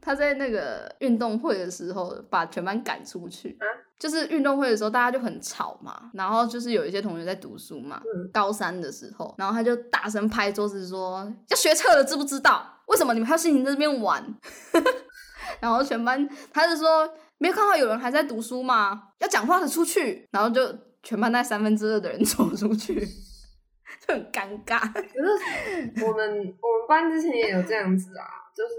[0.00, 3.56] 他在那个运动会的时候把全班赶出去。
[3.58, 3.66] 啊
[3.98, 12.66] 就是运动会的时候，大家就很吵嘛，然后就是有一些同学在读书嘛，嗯高三的时候，然后他就大声拍桌子说：“要学车了，知不知道？
[12.88, 14.22] 为什么你们还有心情在这边玩？”
[15.60, 19.02] 然后全班他就说：“没有看到有人还在读书吗？
[19.20, 20.60] 要讲话的出去。”然后就
[21.02, 23.08] 全班那三分之二的人走出去，
[24.00, 24.80] 就很尴尬。
[24.92, 26.28] 可是我们
[26.60, 28.74] 我们班之前也有这样子啊，就是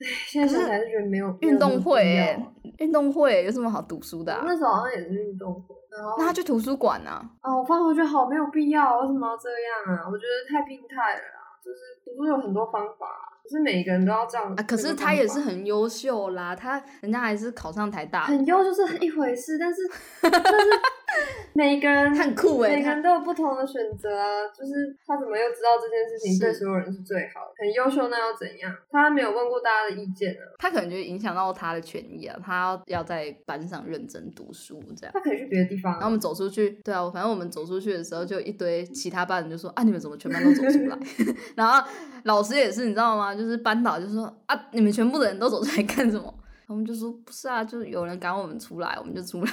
[0.00, 2.36] 唉 现在想起来是觉得没有运动会、
[2.78, 4.44] 运动会有什么好读书的、啊？
[4.46, 7.24] 那时候好像也是运动会，然后那他去图书馆啊？
[7.40, 10.06] 啊，我发现我觉得好没有必要，为什么要这样啊？
[10.10, 11.40] 我觉得太病态了啦。
[11.64, 13.06] 就是读书有很多方法，
[13.42, 19.80] 不是每一个人都要这样啊，可是他也是很优秀啦，他人家还是考上台大，很优秀是一回事，但是
[20.20, 20.70] 但 是
[21.54, 24.26] 每个人他很酷欸每个人都有不同的选择啊。
[24.56, 27.54] 就是他怎么又知道这件事情对所有人是最好的？
[27.58, 28.74] 很优秀那又怎样？
[28.90, 35.12] 他没有问过大家的意见啊，他可能就影响到他的权益啊，他要要在班上认真读书这样。
[35.14, 35.96] 他可以去别的地方啊。
[35.96, 40.98] 然后我们走出去，对啊，反正我们走出去的时候，就一堆其他班人就说啊，你们怎么全班都走出来？
[41.56, 41.88] 然后
[42.24, 43.34] 老师也是，你知道吗？
[43.34, 46.32] 就是班导就说啊，你们全部的人都走出来干什么？
[46.66, 49.50] 我们就说不是啊，就是有人赶我们出来，我们就出来。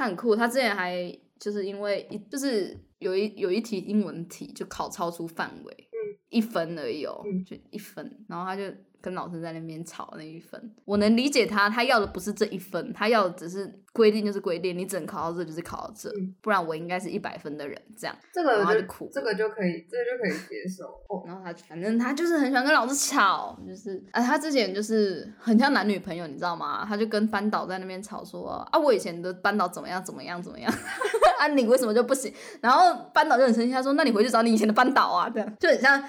[0.00, 7.44] 他很酷，他之前还就是因为一就是有一有一题英文题就考超出范围，嗯，一分而已哦，嗯。
[7.44, 8.62] 就一分，然后他就
[9.00, 10.74] 跟老师在那边吵那一分。
[10.84, 18.16] 我能理解他，他要的不是这一分，他要的只是规定就是规定，你只能考到这就是考到这，嗯不然我应该是一百分的人这样。
[18.32, 20.86] 这个我觉得然后他就苦这个就可以，这个就可以接受。
[21.08, 26.84] 哦， 然后他反正他就是很喜欢跟老师吵，就是啊，他之前就是很像男女朋友，你知道吗？
[26.86, 30.72] 他就跟班导在那边吵说啊，我以前的班导怎么样怎么样怎么样，
[31.40, 32.32] 啊你为什么就不行？
[32.60, 36.02] 然后班导就很生气，他说那你回去找你以前的班导啊，这样就很像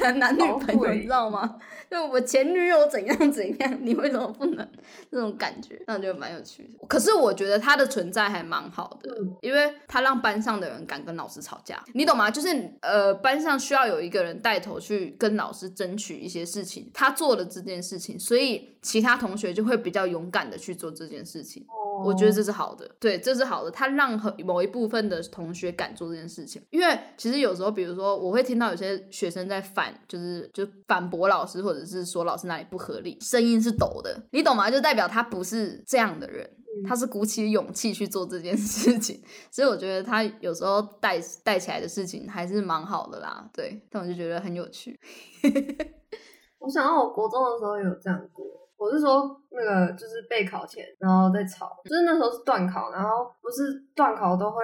[0.00, 1.56] 男 男女朋友，你知道吗？
[1.88, 4.68] 就我前女友怎样怎样，你为什么不能？
[5.10, 6.86] 那种感觉，那我觉得蛮有趣的。
[6.88, 12.30] 可是我觉得他的存在还蛮好的，嗯因为他让班上的人敢跟老师吵架，你懂吗？
[12.30, 12.48] 就是
[12.80, 21.64] 呃，班上需要有一个人带头去跟老师争取一些事情，他做了这件事情，所以其他同学就会比较勇敢的去做这件事情。
[21.92, 23.70] 哦，我觉得这是好的，对，这是好的。
[23.70, 34.70] 他让某一部分的同学敢做这件事情，因为其实有时候，比如说，我会听到有些学生在反，就是就反驳老师，或者是说老师哪里不合理，声音是抖的，你懂吗？
[34.70, 36.48] 就代表他不是这样的人，
[36.88, 39.22] 他是鼓起勇气去做这件 事情。
[39.50, 43.80] 所以我觉得他有时候带带起来的事情还是蛮好的啦，对。
[43.90, 44.98] 但我就觉得很有趣。
[46.58, 48.46] 我想到我国中的时候有这样过，
[48.82, 49.38] 我是说。
[49.54, 54.56] 那个就是备考前，然后再吵，就是那时候是断考，然后不是断考都会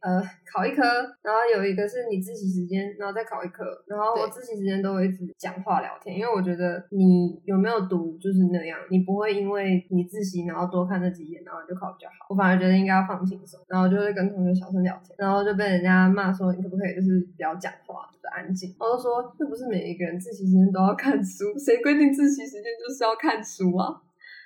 [0.00, 0.82] 呃考一科，
[1.20, 12.26] 然后有一个是你自习时间，然后再考一科，然后我自习时间都会一直讲话聊天，因为我觉得你有没有读就是那样，你不会因为你自习然后多看那几眼，然后就考比较好。
[12.30, 18.72] 我反而觉得应该要放轻松，然后就会跟同学小声聊天，然后就被人家骂说你可不可以就是不要讲话，就是安静。
[18.78, 23.88] 我就说又不是每一个人自习时间都要看书，谁规定自习时间就是要看书啊？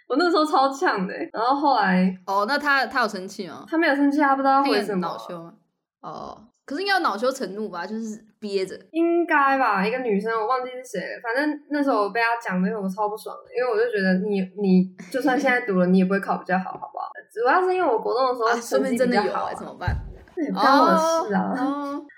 [0.09, 3.65] 我那时候超呛的，然后后来哦，那他他有生气吗？
[3.69, 5.37] 他没有生气，他不知道为什么恼羞
[6.01, 8.75] 哦，可是应该要恼羞成怒吧，就是憋着。
[8.93, 11.21] 应该吧，一个女生，我忘记是谁了。
[11.23, 17.11] 反正那时候我被他讲的，我超不爽的，因为我就觉得你你就算现在读了，你也不会考比较好，好不好？
[17.31, 19.95] 主要是因为我国中的时候成绩真的有好，怎么办？
[20.55, 20.97] 关我的
[21.29, 21.53] 事啊！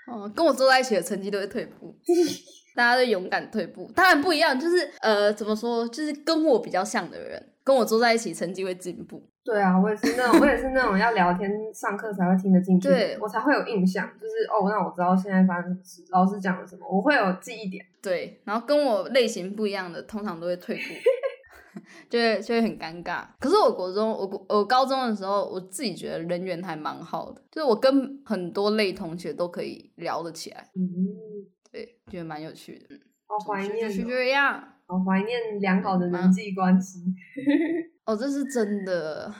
[0.07, 1.93] 哦，跟我坐在一起的成绩都会退步。
[2.75, 9.21] 大家都勇敢退步，当然不一样，就是呃，怎么说，就是跟我比较像的人，跟我坐在一起，成绩会进步。
[9.43, 14.07] 对啊，我也是那种， 我也是那种要聊天、上课才会听得进去，对我才会有印象。
[14.19, 17.83] 就是哦，那我知道现在发生什么事，老师讲了什么，我会有记忆点。
[18.01, 23.23] 对，然后跟我类型不一样的，通常都会退步， 就会就会很尴尬。
[23.39, 30.69] 可是我国中，我我高中的时候，我自己觉得人缘还蛮好的，就是我跟很多类同学都可以聊得起来。
[30.75, 30.87] 嗯。
[31.71, 36.99] 对，觉得蛮有趣的，好怀念，就是这样，好怀念良好的人际关系。
[38.05, 39.33] 哦，这是真的，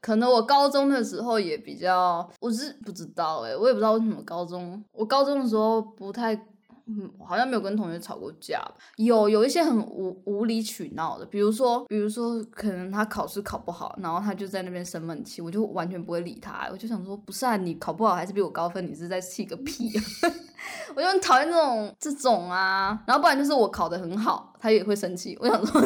[0.00, 6.46] 可能我高中的时候也比较，我是不知道哎，我也不知道为什么高中，我高中的时候不太。
[6.90, 8.60] 嗯，好像没有跟同学吵过架。
[8.96, 16.68] 有有一些很无无理取闹的，比如说，比如说，可能他考试考不好，然后他就在那边生闷气，我就完全不会理他。
[16.72, 20.02] 我就想说，不是啊，你考不好还是比我高分，你是在气个屁啊！
[20.96, 23.00] 我就很讨厌这种这种啊。
[23.06, 25.38] 然后不然就是我考得很好，他也会生气。
[25.40, 25.80] 我想说，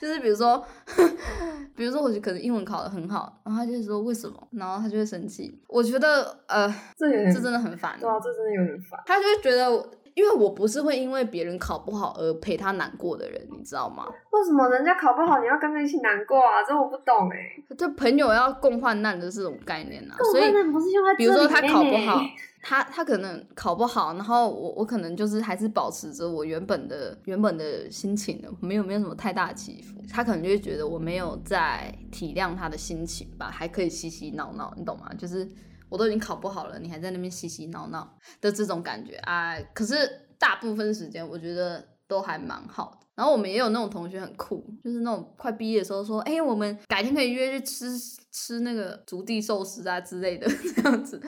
[0.00, 0.64] 就是比如说，
[1.74, 5.60] 比如说我就可能英文考的很好，然后他就说为什么，然后他就会生气。
[5.68, 7.98] 我觉得呃，这这真的很烦。
[8.00, 9.00] 对啊，这真的有点烦。
[9.06, 9.90] 他就会觉得。
[10.16, 14.06] 因为我不是会因为别人考不好而陪他难过的人，你知道吗？
[14.30, 16.64] 为什么人家考不好你要跟着一起难过啊？
[16.66, 17.76] 这我不懂哎。
[17.76, 20.86] 就朋友要共患难的这种概念啊，所以不是
[21.18, 22.18] 比如说他考不好，
[22.62, 30.02] 他他可能考不好，然后我我可能就是还是保持着我原本的原本的心情的，没有没有什么太大起伏。
[30.10, 35.10] 他可能就会觉得我没有在体谅他的心情吧，还可以嬉嬉闹闹，你懂吗？
[35.18, 35.46] 就是。
[35.88, 39.56] 我都已经考不好了，你还在那边嘻嘻闹闹的这种感觉啊！
[39.72, 43.05] 可是大部分时间我觉得都还蛮好的。
[43.16, 47.90] 然后我们也有那种同学很酷，就是那种快毕业的时候说：“哎，我们改天可以约去吃
[48.30, 51.18] 吃那个竹地寿司啊之类的 这样子。”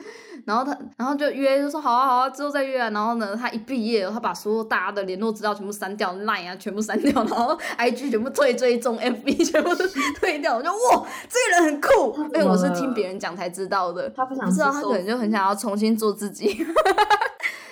[0.45, 9.71] 然后他，然后就约，就说：“好啊，好啊，之后再约啊。”然后呢，他一毕业，他把所有大家的联络资料全部删掉，line 啊全部删掉，然后 IG 全部退追踪，FB 全部
[10.19, 10.57] 退掉。
[10.57, 12.15] 我就哇，这个人很酷！
[12.33, 14.07] 哎，我是听别人讲才知道的。
[14.11, 16.65] 他不想知道，他可能就很想要重新做自己。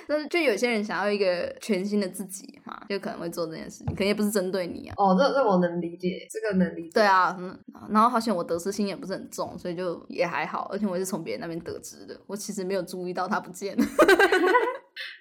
[0.08, 4.94] 但是，就有些人想要一个全新的自己嘛，就可能会做这件事情，肯定也不是针对你啊。
[4.98, 6.92] 哦，这这我能理解，这个能理解。
[6.94, 7.58] 对啊，嗯，
[7.90, 10.70] 然后好像我得失心也不是很重，所以就也还好。
[10.72, 13.84] 而且我是从别人那边得知的，我其实没有注意到他不见了。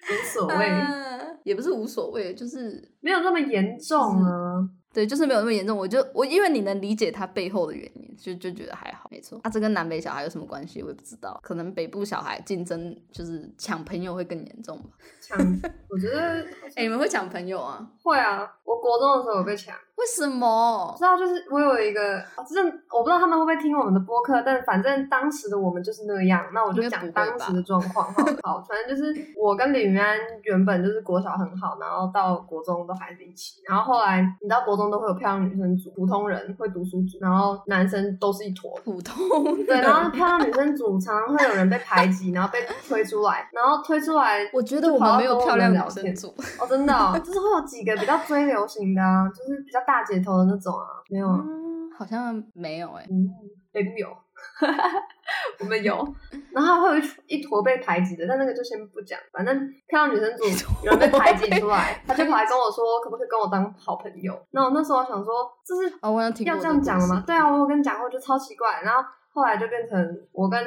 [0.08, 0.70] 无所谓，
[1.42, 4.56] 也不是无所谓，就是没有那么严重啊。
[4.96, 5.76] 对，就是没有那么严重。
[5.76, 9.38] 我就我因为你能理解他背后的原因，就就觉得还好，没错。
[9.42, 10.82] 啊，这跟南北小孩有什么关系？
[10.82, 11.38] 我也不知道。
[11.42, 14.84] 可能北部小孩竞争就是抢朋友会更严重吧。
[15.20, 15.38] 抢，
[15.90, 16.42] 我觉得，
[16.76, 17.86] 哎，你们会抢朋友啊？
[18.02, 19.76] 会啊，我国中的时候有被抢。
[19.96, 20.94] 为什么？
[20.96, 22.60] 知道就是我有一个，就是
[22.92, 26.44] 我不知道他们会不会听我们的播客，但反正当时的我们就是那样。
[26.52, 28.22] 那我就讲当时的状况哈。
[28.42, 33.62] 好，反正就是 我跟李云安原本就是国小很好，然后到国中都还是一起。
[33.66, 39.16] 然后后来你知道国中都会有漂亮女生组，普通人会读书组，然后男生都是一坨普通。
[39.64, 46.28] 对，然后漂亮女生组常常会有人被排挤，然后被推出来，然后推出来，我觉得我们没有漂亮女生组
[46.60, 49.80] 哦，真的，就是会有几个比较追流行的，啊，就是比较。
[49.86, 51.44] 大姐头的那种啊，没有啊，
[51.96, 53.06] 好像没有哎，
[53.72, 54.08] 北部有，
[55.60, 56.14] 我们有，
[56.52, 59.18] 然后会有一坨被排挤的，但那个就先不讲。
[59.32, 60.44] 反正漂亮女生组
[60.84, 64.36] 有人被排挤出来，他就跑来跟我说，可不可以跟我当好朋友？
[64.50, 67.22] 那我那时候想说，这是哦，我要这样讲了吗？
[67.26, 68.82] 对啊，我有跟你讲过，就超奇怪。
[68.82, 69.02] 然后。
[69.36, 70.00] 后来就变成
[70.32, 70.58] 我跟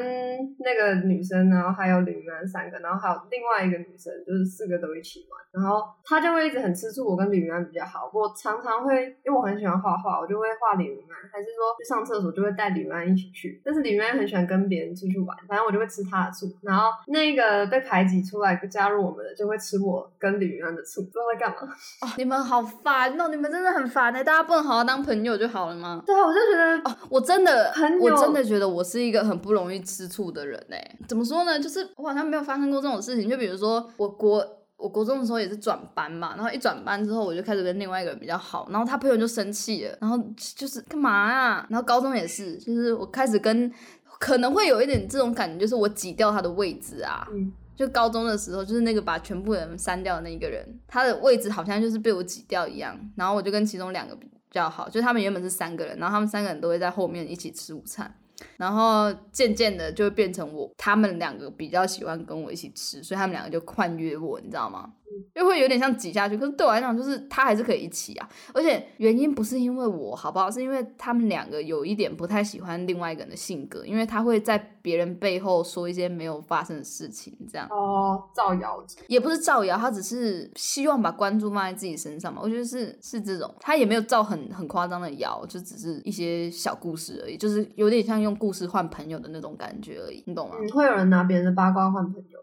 [0.60, 5.42] 那个女生，然后还有吕安三个，然后还有另外一个女生，就是四个都一起玩。
[5.50, 8.12] 然后她就会一直很吃醋我跟李云安比较好。
[8.14, 13.60] 我常常会因为我很喜欢画画，我就会画李云安，还是说去上厕所就会带李云安一起去。
[13.66, 16.46] 但是李云安很喜欢跟别人出去玩，反正我就会吃他的醋。
[16.62, 21.74] 然后那个被排挤出来加入我们的，就会吃我跟李云安的醋，不知道在干嘛。
[22.02, 23.30] 哦，你们好烦哦！
[23.30, 24.24] 你们真的很烦哎！
[24.24, 26.04] 大家不能好好当朋友就好了吗？
[26.06, 28.59] 对啊，我就觉得哦，我真的，我真的觉得。
[28.68, 31.60] 我是一个很不容易吃醋的人哎，怎么说呢？
[31.60, 33.30] 就是我好像没有发生过这种事情。
[33.30, 34.46] 就比如说，我国
[34.78, 40.18] 我国中的时候也是转班嘛，然后一转班之后，我就开始跟另外一个人比较好，然后他朋友就生气了，然后
[40.56, 41.68] 就是干嘛啊？
[41.70, 43.72] 然后高中也是，就是我开始跟
[44.20, 47.28] 可能会有一点这种感觉，就是我挤掉他的位置啊。
[47.32, 52.98] 嗯，就高中的时候，就是那个把全部人删掉的那一个人，他的位置好像就是被我挤掉一样。
[53.16, 58.14] 然后我就跟其中两个比较好，就他们原本是三个人，然后他们三个人都会在后面一起吃午餐。
[58.58, 64.92] 然后渐渐的就会变成我，他们两个比较喜欢跟我一起吃，所以他们两个就宽约我，你知道吗？
[65.34, 68.30] 就会有点像挤下去，可是对我来讲，就是他还是可以一起啊。
[68.54, 82.40] 而且原因不是因为我好不好，是因为他们两个有一点不太喜欢另外一个人的性格，因为他会在别人背后说一些没有发生的事情，这样哦，造谣也不是造谣，他只是希望把关注放在自己身上嘛。
[82.44, 90.56] 我觉得是是这种，他也没有造很很夸张的谣，就只是一些小故事而已，就是有点像用故事换朋友的那种感觉而已，你懂吗？
[90.74, 92.40] 会有人拿别人的八卦换朋友。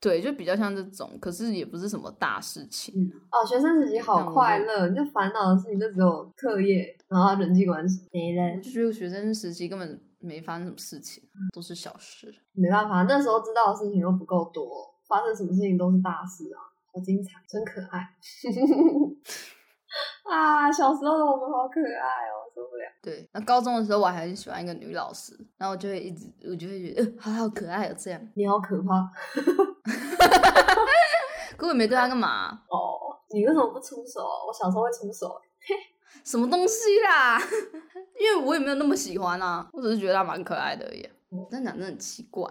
[0.00, 2.94] 对，就比较像这种，可是也不是什么大事情。
[2.96, 8.06] 嗯哦，学生时期好快乐，你就烦恼的事情就只有课业，然后人际关系。
[8.12, 12.32] 没了，就觉得学生时期根本没发生什么事情，都是小事。
[12.52, 18.08] 没办法，那时候知道的事情又不够多，发生什么事情都是大事啊，好精彩，真可爱。
[20.30, 22.84] 啊，小时候的我们好可爱哦，受不了。
[23.00, 28.20] 对，那高中的时候我还很喜欢一个女老师，然后我就会一直，我就会觉得，呃，好好可爱哦，这样。
[28.34, 29.06] 你好可怕。
[31.56, 32.50] 可我没对她干嘛？
[32.68, 34.20] 哦，你为什么不出手？
[34.46, 35.40] 我小时候会出手。
[36.24, 37.40] 什么东西啦？
[38.18, 41.08] 因为我也没有那么喜欢啊，我只是觉得她蛮可爱的而已。
[41.50, 42.44] 这样讲真的很奇怪。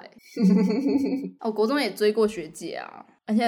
[1.40, 3.44] 哦，国中也追过学姐啊，而且，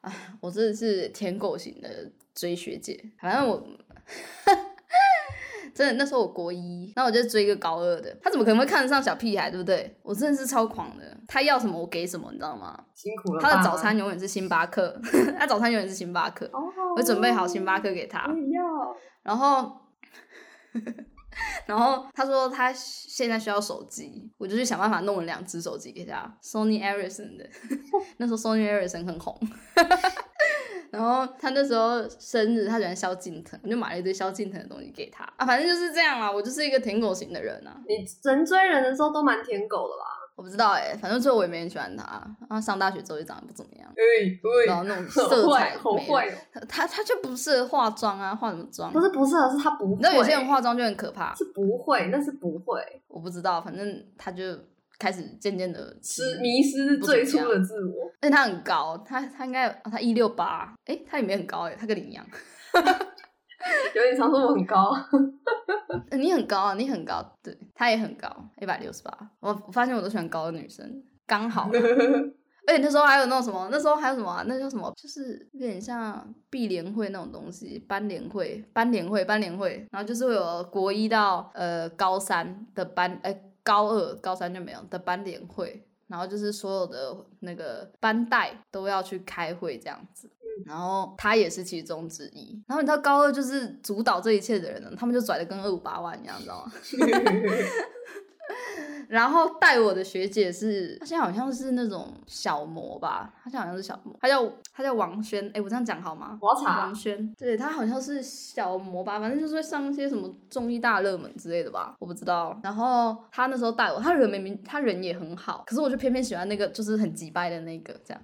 [0.00, 2.98] 哎，我真的是舔狗型的追学姐。
[3.20, 3.62] 反正我。
[5.74, 9.98] 真的，那时候我国一，然后我就追一个高二的，他怎么可能会看得上小屁孩，对不对？
[10.02, 12.78] 我真的是超狂的，他要什么我给什么，你知道吗？
[12.94, 13.40] 辛苦了。
[13.40, 15.00] 他的早餐永远是星巴克，
[15.38, 16.50] 他早餐永远是星巴克，
[16.96, 18.20] 我准备好星巴克给他。
[18.52, 18.96] 要。
[19.22, 19.72] 然后，
[21.66, 27.48] 然后他说他现在需要手机，我就去想办法弄了两只手机给他，Sony Ericsson 的，
[28.18, 29.38] 那时候 Sony Ericsson 很红。
[30.92, 36.30] 然后他那时候生日，他喜欢萧敬腾，我就买了一堆萧敬腾的东西给他啊，反正就是这样啦。
[36.30, 37.74] 我就是一个舔狗型的人啊。
[37.88, 40.04] 你人追人的时候都蛮舔狗的吧？
[40.36, 42.04] 我不知道哎，反正最后我也没很喜欢他。
[42.40, 43.90] 然后上大学之后就长得不怎么样，
[44.66, 46.30] 然后那种色彩没
[46.68, 48.92] 他他就不适合化妆啊，化什么妆？
[48.92, 49.98] 不是不适合，是他不会。
[50.02, 51.34] 那有些人化妆就很可怕。
[51.34, 52.82] 是不会，那是不会。
[53.08, 54.44] 我不知道，反正他就。
[55.02, 62.24] 开始渐渐的失迷失最初的自我，而且他很高，他他应该他一六八，哎，他也没很高哎，他跟你一样，
[63.96, 64.94] 有点常说我很高，
[66.16, 68.28] 你很高啊，你很高，对他也很高，
[68.60, 71.68] 一百六十八，我我发现我都喜欢高的女生，刚好，
[72.68, 83.48] 而且那时候还有那种什么，那时候还有什么，那叫什么，就是有点像毕联会那种东西，班联会，班联会，班联会，然后就是会有国一到呃高三的班，哎。
[83.62, 90.30] 高二、高三就没有的班联会，然后就是所有的那个班代都要去开会这样子，
[90.66, 92.62] 然后他也是其中之一。
[92.66, 96.72] 然后你知道高二就是主导这一切的人呢，他们就拽的跟二五八万一样，知道吗？
[99.12, 106.38] 然后带我的学姐是，她现在好像是那种小模吧，她现在好像是小模，她叫她叫王轩，哎，我这样讲好吗？
[106.40, 112.58] 我查王轩，对她好像是小模吧，反正就是会上一些什么综艺大热门之类的吧，我不知道。
[112.62, 118.22] 然后她那时候带我，她人明明她人也很好，可是我就偏偏喜欢那个就是很急败的那个这样。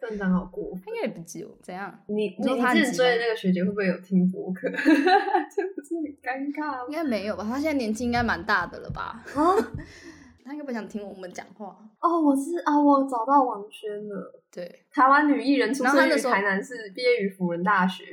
[0.00, 1.92] 正常好过，他应该也不记我，怎样？
[2.06, 4.68] 你你自己追的那个学姐会不会有听播客？
[4.72, 6.86] 这不是很尴尬？
[6.88, 7.44] 应该没有吧？
[7.44, 9.22] 他现在年纪应该蛮大的了吧？
[9.34, 9.54] 啊，
[10.44, 11.76] 他应该不想听我们讲话。
[12.00, 14.40] 哦，我是啊，我找到王轩了。
[14.52, 18.04] 对，台湾女艺人，出生于台南市，毕业于辅仁大学。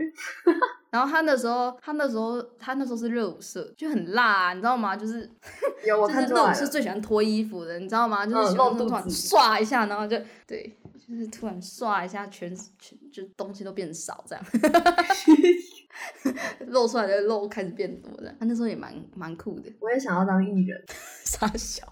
[0.92, 4.96] 然后他那时候，他那时候，他那时候是热舞社，就很辣，你知道吗？
[4.96, 5.28] 就是
[5.86, 8.26] 有我看热舞社最喜欢脱衣服的，你知道吗？
[8.26, 14.44] 就是喜欢突然唰一下，然后就对，就是突然唰一下，全全就东西都变少这样，
[16.68, 18.36] 露出来的肉开始变多的。
[18.40, 19.72] 他那时候也蛮蛮酷的。
[19.80, 20.84] 我也想要当艺人，
[21.24, 21.88] 傻笑。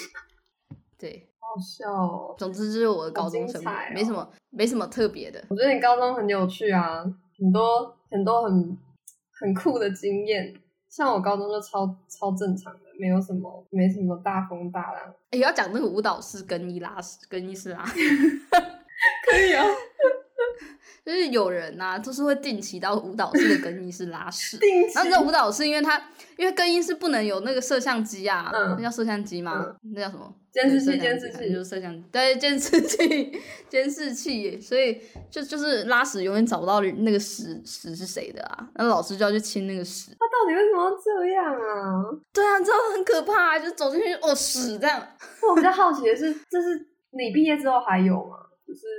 [0.98, 1.92] 对，好笑。
[1.92, 2.34] 哦。
[2.38, 5.44] 总之就是我的高中生活，没什么没什么特别的。
[5.48, 7.02] 我觉得你高中很有趣啊，
[7.38, 8.78] 很多很多很
[9.32, 10.54] 很酷的经验。
[10.90, 15.14] 像我高中就超超正常的，没有什么没什么大风大浪。
[15.30, 17.82] 也，要讲那个舞蹈室更衣拉屎，更衣室拉，
[19.30, 19.64] 可以啊。
[21.04, 24.58] 就是有人呐，就是会定期到舞蹈室的更衣室拉屎。
[24.94, 26.00] 然后那舞蹈室，因为它
[26.36, 29.74] 因为更衣室不能有那个摄像机啊，那叫摄像机吗？
[29.94, 30.34] 那叫什么？
[30.52, 33.32] 监视器，监视器就是摄像对监视器，
[33.70, 34.60] 监视器。
[34.60, 38.68] 所以就就是拉屎永远找不到那个屎屎是谁的啊？
[38.74, 40.10] 那老师就要去清那个屎。
[40.18, 42.02] 他到底为什么要这样啊？
[42.34, 45.00] 对啊，知道很可怕，就走进去哦屎这样。
[45.48, 48.36] 我比较好奇的是，这是你毕业之后还有吗？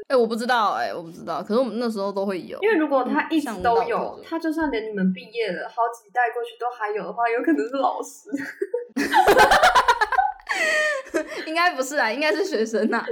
[0.08, 1.42] 哎，我不知道，哎，我不知道。
[1.42, 8.30] 可是我们那时候都会有，因为如果他一直都有，他就算连你们毕业了好几代过去都还有的话，有可能是老师。
[11.48, 13.04] 应该不是啊，应该是学生 呐。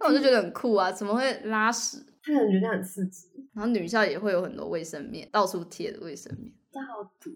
[0.00, 1.98] 那我就觉得很酷啊，怎么会拉屎？
[2.22, 3.28] 他可能觉得很刺激。
[3.54, 6.52] 然后女校也会有很多卫生棉，到处贴的卫生棉。
[6.72, 6.80] 到
[7.20, 7.30] 底。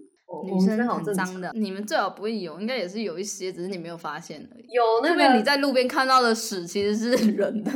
[0.45, 4.66] 女生很脏的，你们最好不会有，应该也是有一些，只是你没有发现而已。
[4.70, 7.70] 有那个你在路边看到的屎其实是人的，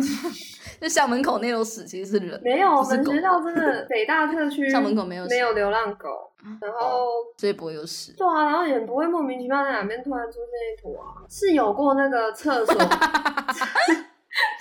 [0.80, 2.40] 就校门口那种屎其实是人。
[2.44, 6.30] 没有，我们学校真的北大特区 校门口没有没有流浪狗，
[6.60, 7.06] 然后
[7.38, 8.12] 所以不会有屎。
[8.16, 12.74] 对啊，然后也不会莫名其妙在哪边突然出现一坨啊，是有过那个厕所。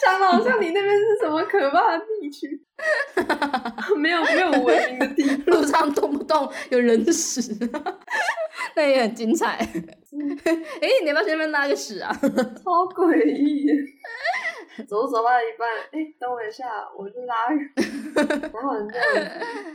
[0.04, 2.62] 讲的好像你那边是什么可怕的地区，
[3.98, 7.42] 没有没有文明的地，路上动不动有人屎，
[8.76, 9.58] 那也很精彩。
[10.82, 12.12] 哎，你要不要去那边拉个屎啊？
[12.22, 13.66] 超诡异。
[14.88, 16.68] 走走到一半，哎，等我一下，
[16.98, 17.36] 我去拉。
[17.50, 19.32] 然后这样，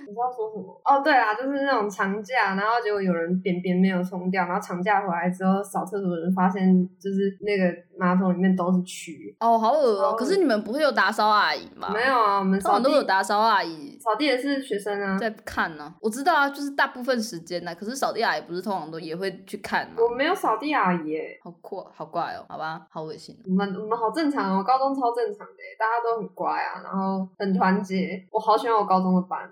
[0.06, 0.80] 你知道说什么？
[0.84, 9.34] 哦，对啊，就是那种长假，然后结果有人便便没有冲掉，然后长假回来之后扫厕所的人发现，就是那个马桶里面都是蛆。
[9.40, 10.14] 哦，好恶哦！
[10.16, 11.90] 可是你们不会有打扫阿姨吗？
[11.92, 15.94] 没有啊，我们扫地都有打扫阿姨，扫地也是学生啊，在看呢。
[16.00, 19.96] 我知道啊，就是大部分时间呢，可是扫地阿姨不是通常都也会去看吗？
[19.98, 23.36] 我没有扫地阿姨，好怪，好怪哦，好吧，好恶心。
[23.46, 24.85] 我们我们好正常哦，高中。
[24.94, 28.26] 超正常的，大家都很乖啊，然后很团结。
[28.30, 29.50] 我好喜欢我高中的班。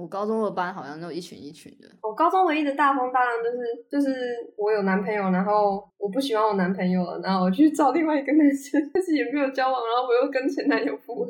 [0.00, 1.86] 我高中的班好像都一群一群的。
[2.02, 3.58] 我高中唯一的大风大浪就是
[3.90, 11.28] 就是我有男朋友，然后我不喜欢我男朋友了，然后我去找另外一个男生， 但是也没有交往，然后我又跟前男友复合，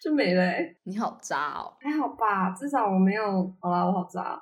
[0.00, 0.44] 就没了。
[0.84, 1.74] 你好渣哦！
[1.80, 3.22] 还好吧，至少我没有。
[3.60, 4.40] 好啦，我好渣。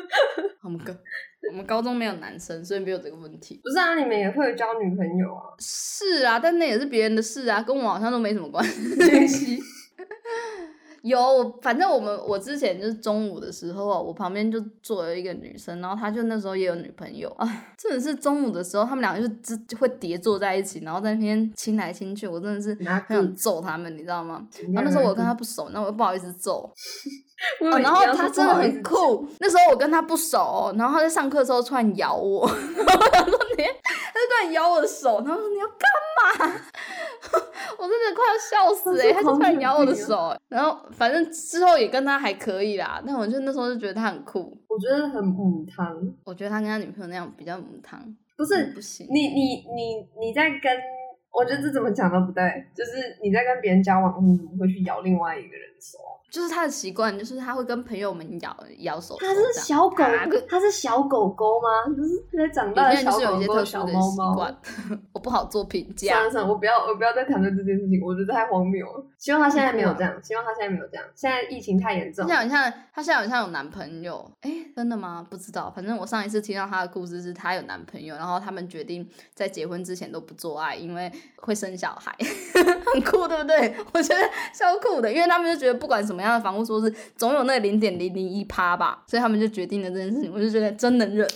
[0.62, 0.92] 我们高
[1.50, 3.58] 我们高中没有男生，所以没有这个问题。
[3.64, 5.54] 不是啊，你们也会交女朋友啊？
[5.58, 8.62] 是啊，但那也是别人的事啊，跟我好像都没什么关
[9.26, 9.58] 系。
[11.08, 17.48] 有，反正我们我之前就是中午的时候啊，我旁边就坐了一个女生，然后她就那时候也有女朋友啊，
[17.78, 24.44] 真的是中午的时候，他们两个就只会叠坐在一起，然后在那边亲来亲去，我真的是很想揍他们，你知道吗？
[24.74, 26.70] 然后那时候我跟她不熟，那我又不好意思揍。
[27.60, 36.56] 然后他真的很酷，那时候我跟他不熟，然后他在上课的时候突然咬我， 然后他说你，他就突然咬我的手，然后说你要干嘛？
[37.78, 39.12] 我真的快要笑死哎！
[39.12, 48.00] 他就突然咬我的手，然后反正之后也跟他还可以啦，但我就那时候就觉得他很酷，我觉得很母汤，我觉得他跟他女朋友那样比较母汤，
[48.36, 50.72] 不是不行，你你你你在跟，
[51.32, 52.42] 我觉得这怎么讲都不对，
[52.74, 55.98] 就是你在跟别人交往，你怎么会去咬另外一个人的手？
[56.36, 59.16] 就是他的习惯，就是他会跟朋友们咬咬手。
[59.18, 60.04] 他是小狗，
[60.46, 61.96] 他是小狗狗吗？
[61.96, 64.54] 就是在长大的小狗狗、小猫猫。
[65.14, 66.12] 我不好做评价。
[66.12, 69.06] 算了算了，我不要，我不要再谈论这件事情，我觉得太荒谬了。
[69.16, 71.04] 希望他现在没有这样，希望他现在没有这样。
[71.14, 72.26] 现在疫情太严重。
[72.26, 75.26] 他现在他现在好像有男朋友，哎，真的吗？
[75.30, 75.70] 不知道。
[75.74, 82.14] 反正我上一次听到他的故事是他有男朋友，然后他们决定在结婚之前都不做爱，因为会生小孩，
[82.92, 83.74] 很酷，对不对？
[83.94, 84.20] 我觉得
[84.52, 86.16] 超酷的，因为他们就觉得不管什么。
[86.16, 90.32] 什么样的房屋说是总有那零点零零一趴吧，所以他们就决定了这件事情。
[90.32, 91.26] 我就觉得真能忍，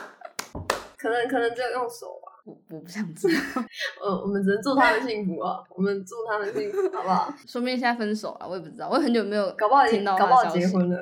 [0.98, 3.34] 可能可能只有用手吧，我我不想知道。
[4.04, 7.34] 呃，我们只能祝他们幸福啊，我们祝他们幸福，好不好？
[7.46, 10.96] 说明现在分手了，我也不知道，我很久没有搞不好听到搞不好结婚了，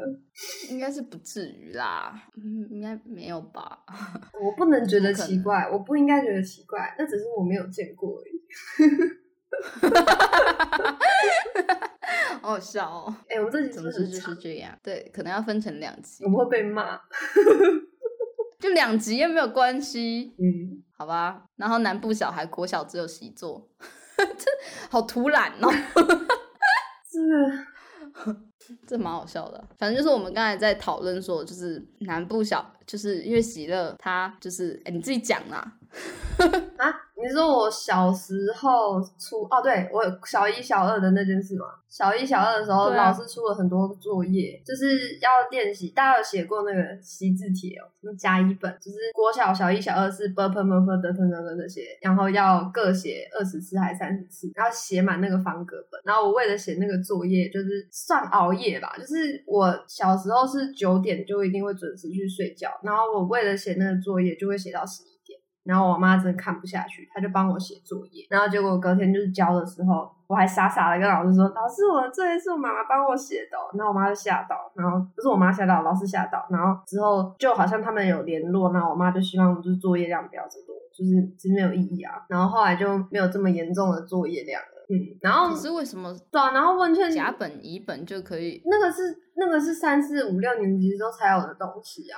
[0.70, 3.78] 应该是不至于啦，嗯，应该没有吧？
[4.40, 8.38] 我不能觉得奇怪，我不应该觉得奇怪，那只是我没有见过而已。
[12.42, 13.14] 好笑哦！
[13.28, 14.74] 哎，我们这集总是就是这样。
[14.82, 16.24] 对，可能要分成两集。
[16.24, 16.98] 我们会被骂。
[18.58, 20.34] 就两集也没有关系。
[20.38, 21.44] 嗯，好吧。
[21.56, 23.68] 然后南部小孩国小只有习作，
[24.16, 24.50] 这
[24.88, 25.70] 好突然哦。
[28.58, 29.62] 这这蛮好笑的。
[29.76, 35.74] 反正就是我们刚才在讨论说，就是南部小，就是因为喜乐他就是，哎，你自己讲啦。
[36.76, 41.66] 啊，你说我小时候出哦，对我小一、小二的那件事吗？
[41.88, 45.88] 小一、小二的时候，老师出了很多作业，就是要练习。
[45.88, 56.00] 大家有写过那个习字帖哦，什么甲乙本，就是国小小一、小二是 b p m f d t n 的那些，然后要各写二十次还是三十次，然后写满那个方格本。
[56.04, 65.17] 然后我为了写那个作业，就是算熬夜吧，就是我小时候是九点就一定会准时去睡觉，然后我为了写那个作业，就会写到十一。
[65.68, 68.26] 然后我妈真的看不下去，她就帮我写作业。
[68.30, 76.46] 然后结果隔天就是交的时候，我还傻傻的跟老师说：“老师，我的作业是我妈妈帮我写的。”然后我妈就吓到，然后不是我妈吓到，老师吓到。
[76.48, 82.24] 然后之后就好像他们有联络，然后我妈就希望就是作业量不要这么多，就是其实没有意义啊。
[82.30, 84.86] 然后后来就没有这么严重的作业量了。
[84.90, 86.10] 嗯，然后可是为什么？
[86.30, 88.62] 对啊，然后问卷甲本乙本就可以？
[88.64, 92.16] 那个是那个是三四五六年级时候才有的东西啊。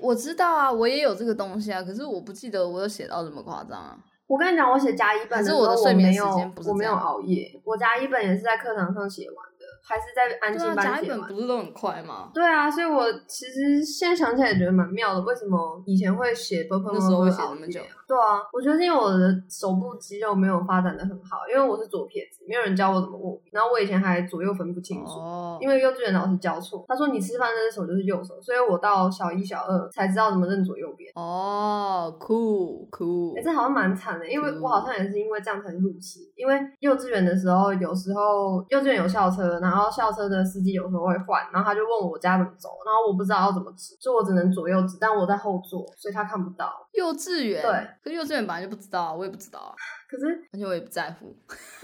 [0.00, 3.98] 我知道啊，我也有这个东西啊，可是我不记得我有写到这么夸张啊。
[4.26, 9.47] 我跟你讲，我写甲乙本的时候，我没有，我没有熬夜，我甲乙本也是在课堂上写完。
[9.88, 12.30] 还是在安静班写本不是都很快吗？
[12.34, 15.20] 对啊，所以我其实现在想起来觉得蛮妙的。
[15.22, 17.80] 为什么以前会写那时候会写那么久？
[18.06, 23.50] 对啊，我觉得是因为我的手部肌肉没有发展的很好，因为我是左撇子，没有人教我怎么握笔。
[23.52, 25.12] 然后我以前还左右分不清楚，
[25.60, 31.10] 因为幼稚园老师教错，他说你吃饭那只手就是右手，所以我到小一、小二才知道怎么认左右边。
[31.14, 36.20] 哦，酷酷，哎，这好像蛮惨的，因为我好像也是因为这样才入职。
[36.36, 46.72] 因为幼稚园的时候，有时候幼稚园有校车，然后校车的司机有时候会换，然后他就问我家怎么走，然后我不知道要怎么指，所以我只能左右指，但我在后座，所以他看不到。
[46.92, 49.74] 幼稚园对，可幼稚园本来就不知道，我也不知道啊。
[50.08, 51.36] 可是，而且我也不在乎，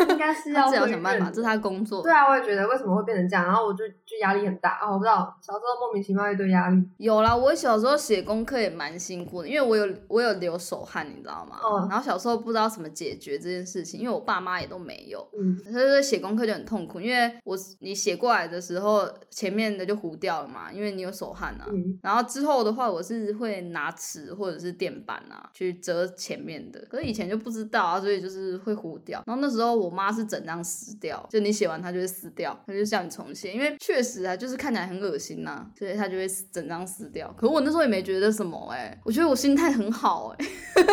[0.09, 2.03] 应该是 要要想办法，这是他工作。
[2.03, 4.91] 对啊，我也觉得为什么会变成这样，然后我就就压力很大啊！
[4.91, 6.83] 我不知道小时候莫名其妙一堆压力。
[6.97, 11.59] 有啦，我小时候写功课也蛮辛苦的，因为我有我有流手汗，你知道吗？
[11.63, 11.87] 哦。
[11.91, 15.27] 然后小时候不知道怎么解决这件事情，因为我爸妈也都没有。
[15.39, 15.59] 嗯。
[15.71, 21.67] 所以说写功课就很痛苦，因为我你写过来的时候，前面的就糊掉了嘛，因为你有手汗啊。
[21.71, 21.99] 嗯。
[22.03, 28.95] 然后之后的话，我是会拿尺或者是垫板啊去折前面的，可是以前就不知道啊，所以就是会糊。
[29.05, 37.31] 掉，然后那时候我妈是整张撕掉，就你写完它就会撕掉，她就叫你重写，因为确实啊，就是看起来很恶心呐，所以她就会整张撕掉。
[37.37, 40.47] 可我那时候也没觉得什么哎，我觉得我心态很好哎，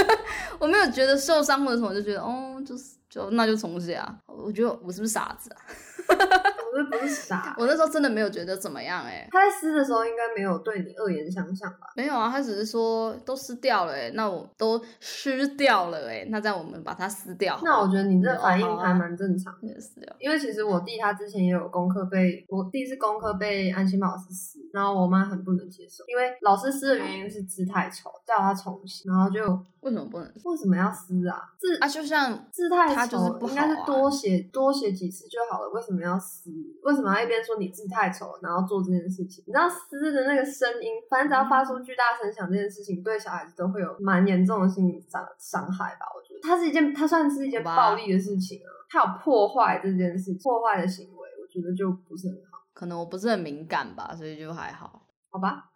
[0.60, 4.18] 我没有觉得受伤或者什么，就觉得哦，就是就那就重写啊。
[4.26, 5.62] 我觉得我是不是傻子啊？
[6.74, 9.28] 我不是傻， 我那时候真的没有觉得怎么样哎。
[9.32, 11.88] 他在撕的时候应该没有对你恶言相向吧？
[11.96, 17.60] 没有啊，他只是说都撕掉了哎，那我都撕掉了哎，那这样我们把它撕掉。
[17.64, 20.16] 那我觉得你这反应还蛮正常的，撕掉。
[20.20, 29.42] 因为其实我弟他之前也有功课被我弟是功课被安心老师撕，然后我妈很不能接受，因为老师撕的原因是字太丑，叫他重写，然后就
[29.82, 30.32] 为什么不能？
[30.46, 31.42] 为什么要撕啊？
[31.58, 36.52] 字啊，就像字太丑，应该是多写多写几次就好了，为什么要撕？
[36.84, 39.44] 为什么要一边说你字太丑，然后做这件事情？
[39.48, 46.06] 你知道撕的那个声音，反正只要发出巨大声响，这件事情对小孩子都会有蛮严重的心理伤伤害吧？
[46.16, 52.60] 我觉得它是一件，它算是一件暴力的事情啊，它有破坏这件事，破坏的行为，我觉得就不是很好。
[52.74, 55.72] 可能我不是很敏感吧，所以就还好，好吧。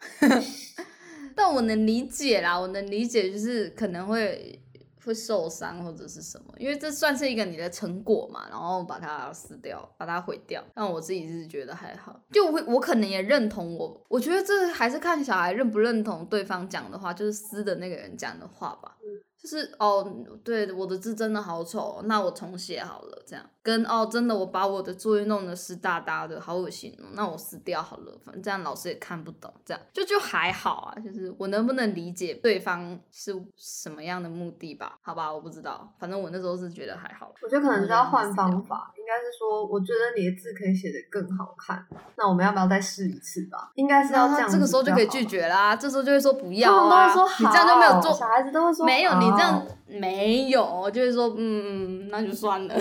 [1.35, 4.61] 但我能理解啦，我能理解，就是可能会。
[5.05, 6.53] 会受伤或者是什么？
[6.57, 10.63] 因为这算是一个你的成果嘛，然后把它撕掉，把它毁掉。
[10.73, 18.97] 但我自己是觉得还好，就我我可能也认同我，我觉得这还是看小孩认不认同对方讲的话，就是撕的那个人讲的话吧。
[19.41, 20.05] 就是哦，
[20.43, 34.97] 对，我的字真的好丑，那我重写好了，这样跟哦，真的我把我的作业弄得湿哒哒的，好恶心哦，那我撕掉好了，反正这样老师也看不懂，这样就就还好啊，就是我能不能理解对方是什么样的目的吧？
[35.03, 37.31] 好吧，我不知道，反正我那时候是觉得还好。
[37.43, 43.71] 我觉得可能是要换方法，应该是说，我觉得你的字可以写得更好看，那我们要不要再试一次吧？
[43.75, 49.24] 应该是要这样，这个时候就可以拒绝啦，这时候就会说不要啊，你这样就没有做，小孩子都会说没有你。
[49.31, 52.75] 这样没有，就是说，嗯，那就算了。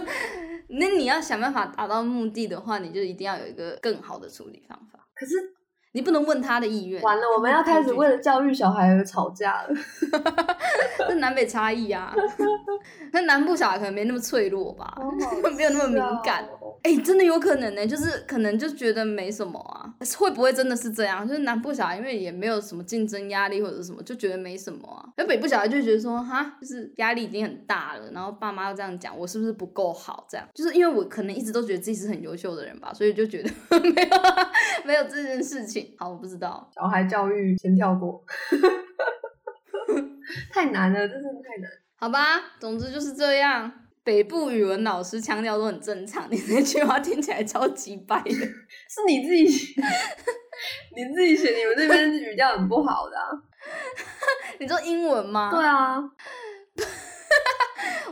[0.68, 5.08] 那你要想办法达到目的的话，你就一定要有一个更好的处理方法。
[5.14, 5.34] 可是
[5.96, 7.00] 你不能问他的意愿。
[7.00, 9.68] 完了，我们要开始为了教育小孩而吵架了。
[11.08, 12.14] 这南北差异啊，
[13.12, 14.94] 那南部小孩可能没那么脆弱吧，
[15.56, 16.46] 没有那么敏感。
[16.82, 19.88] 哎，真的有可能呢，就是可能就觉得没什么啊，
[20.18, 21.26] 会不会真的是这样？
[21.26, 25.08] 就是南部小孩因为也没有什么竞争压力或者什么，就觉得没什么啊。
[25.16, 30.26] 而北部小孩就觉得说，哈，就是压力已经很大了，然后爸妈又这样讲，我是不是不够好？
[30.28, 34.08] 这样，就是因为我可能一直都觉得自己是很优秀的人吧，所以就觉得没有
[34.84, 35.85] 没有这件事情。
[35.98, 38.24] 好，我不知道，小孩教育先跳过，
[40.52, 41.70] 太难了，真的太难。
[41.98, 43.72] 好吧，总之就是这样。
[44.04, 48.30] 北部语文老师腔调都很正常，你那句话听起来超级白的，
[48.86, 49.74] 是你自己，
[50.94, 53.16] 你自己写，你们那边语调很不好的。
[54.60, 55.50] 你说英文吗？
[55.50, 56.00] 对啊，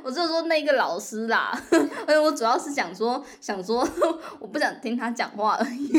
[0.03, 1.57] 我就说那个老师啦，
[2.07, 3.89] 哎，我主要是想说，想说
[4.41, 5.93] 我不想听他讲话而已。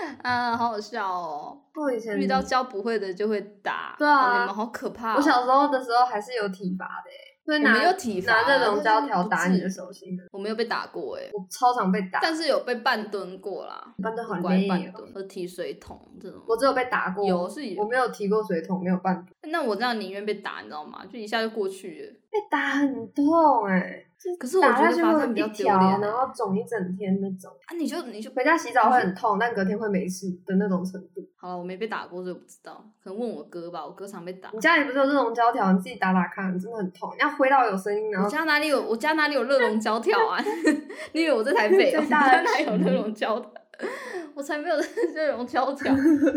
[0.22, 1.58] 啊，好好笑哦！
[1.74, 5.16] 我以前遇到教不会的就会打，对啊，你们好可怕。
[5.16, 7.10] 我小时候的时候还是有体罚的。
[7.46, 19.52] 我没有体罚，拿那种胶条打你的手心的，我没有被打过哎，我超常被打，但是有被半蹲过啦，半蹲很乖，半蹲，和提水桶这种，我只有被打过，有是，我没有提过水桶，没有半蹲。
[19.52, 21.04] 那我这样宁愿被打，你知道吗？
[21.08, 22.12] 就一下就过去了。
[22.32, 24.05] 被打很痛哎。
[24.40, 27.76] 可是我觉得发生比较丢脸，然后肿一整天那种啊！
[27.76, 31.20] 你就你就回家洗澡会很痛，但隔天会没事的那种程度。
[31.36, 32.84] 好了，我没被打过，所以不知道。
[33.02, 34.50] 可能问我哥吧，我哥常被打。
[34.52, 35.72] 你家里不是有热熔胶条？
[35.72, 37.14] 你自己打打看，真的很痛。
[37.18, 38.10] 要挥到有声音。
[38.10, 38.82] 然后我家哪里有？
[38.82, 40.42] 我家哪里有热熔胶条啊？
[41.12, 41.94] 你以为我在台北？
[41.96, 43.48] 我家哪有热熔胶的？
[44.34, 44.76] 我才没有
[45.14, 45.94] 这种胶条，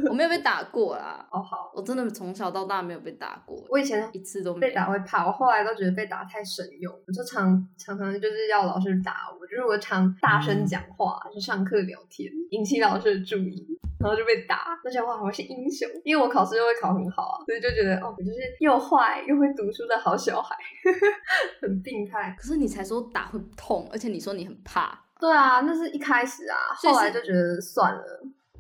[0.10, 1.28] 我没有被打过啦。
[1.32, 3.62] 哦好，我真的从小到大没有被打过。
[3.70, 14.80] 我以前一次都没被打会怕，我后来都觉得被打太神勇，我就常常常就是要老师打我，就是我常大声讲话，就上课聊天，引起老师的注意，然后就被打。
[14.84, 20.56] 那些话我是英雄，因为我考试又会考很好啊，所以就觉得哦，我就是又坏又会读书的好小孩，
[21.62, 22.36] 很病态。
[22.38, 24.98] 可是你才说打会痛，而且你说你很怕。
[25.20, 28.03] 对啊，那是一开始啊，后来就觉得算了，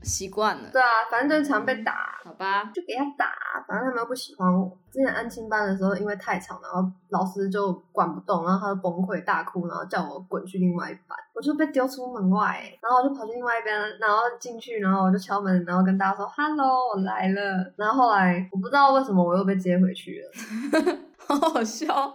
[0.03, 0.69] 习惯了。
[0.71, 3.33] 对啊，反正就常被打，好吧，就给他打，
[3.67, 4.69] 反正他们又不喜欢我。
[4.91, 22.13] 之前安亲班的时候，因为太吵，然后老师就管不动，然后他就崩溃大哭，然后叫我滚去另外一班，我就被丢出门外，然后我就跑去另外一边，然后进去，然后我就敲门，然后跟大家说 “hello，我来了”，然后后来我不知道为什么我又被接回去了， 好好笑。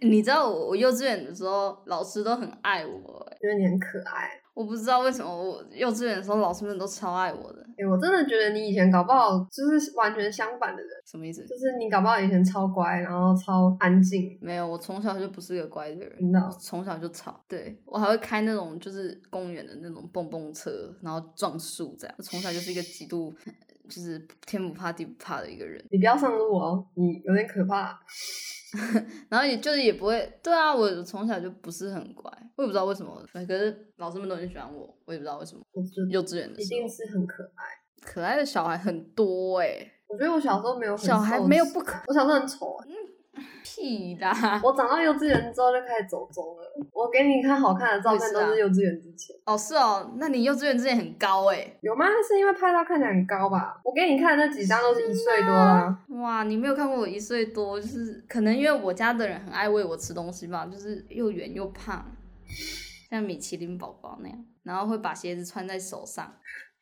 [0.00, 4.30] 你知道我我幼稚园的时候，老师都很爱我，觉得你很可爱。
[4.54, 7.60] 我不知道为什么我幼稚园的时候，老师们都超爱我的。
[7.76, 10.90] 哎，我真的觉得你以前搞不好就是完全相反的人。
[11.04, 11.42] 什么意思？
[11.42, 14.38] 就是你搞不好以前超乖，然后超安静。
[14.40, 16.16] 没有，我从小就不是个乖的人。
[16.20, 17.44] 真的，从小就吵。
[17.48, 20.70] 对我还会开那种就是公园的那种蹦蹦车，
[21.02, 22.16] 然后撞树这样。
[22.22, 23.34] 从小就是一个极度
[23.88, 25.84] 就是天不怕地不怕的一个人。
[25.90, 27.98] 你不要上路哦，你有点可怕。
[29.30, 35.62] 然后也就是也不会，对啊，我从小就不是很乖，我也不知道为什么，可是老师们都很喜欢我，我也不知道为什么。
[36.10, 37.62] 幼稚园的一定是很可爱，
[38.02, 39.92] 可爱的小孩很多哎。
[40.08, 42.76] 我觉得我小时候没有小孩没有不可，我小时候很丑。
[43.64, 44.60] 屁啦！
[44.62, 46.62] 我长到幼稚园之后就开始走中了。
[46.92, 49.34] 我给你看好看的照片，都是幼稚园之前。
[49.44, 51.76] 哦，是哦，那你幼稚园之前很高哎？
[51.80, 52.06] 有吗？
[52.26, 53.80] 是因为拍照看起来很高吧？
[53.84, 55.98] 我给你看的那几张都是一岁多啦。
[56.20, 62.04] 哇，你没有看过我一岁多，就是可能因为我家的人很爱喂我吃东西吧，就是又圆又胖，
[63.10, 66.32] 像米其林宝宝那样，然后会把鞋子穿在手上。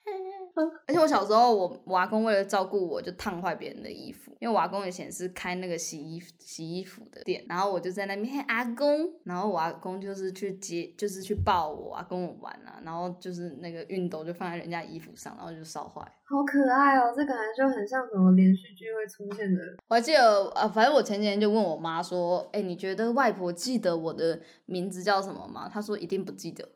[0.86, 4.21] 而且我小时候，我我阿公为了照顾我，就烫坏别人的衣服。
[4.42, 16.02] 因为我阿公以前是开那个洗衣洗衣服的店，然后我就在那边阿公，然后我阿公就是去接，就是去抱我阿公玩啊，然后就是那个熨斗就放在人家衣服上，然后就烧坏。
[16.24, 19.62] 好可爱哦，这感觉就很像什么连续剧会出现的。
[19.86, 25.70] 我还记得，啊，反正我前几天就问我妈说，哎，你觉得外婆记得我的名字叫什么吗？
[25.72, 26.68] 她说一定不记得。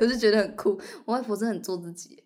[0.00, 2.24] 我就觉得很酷，我外婆真的很做自己。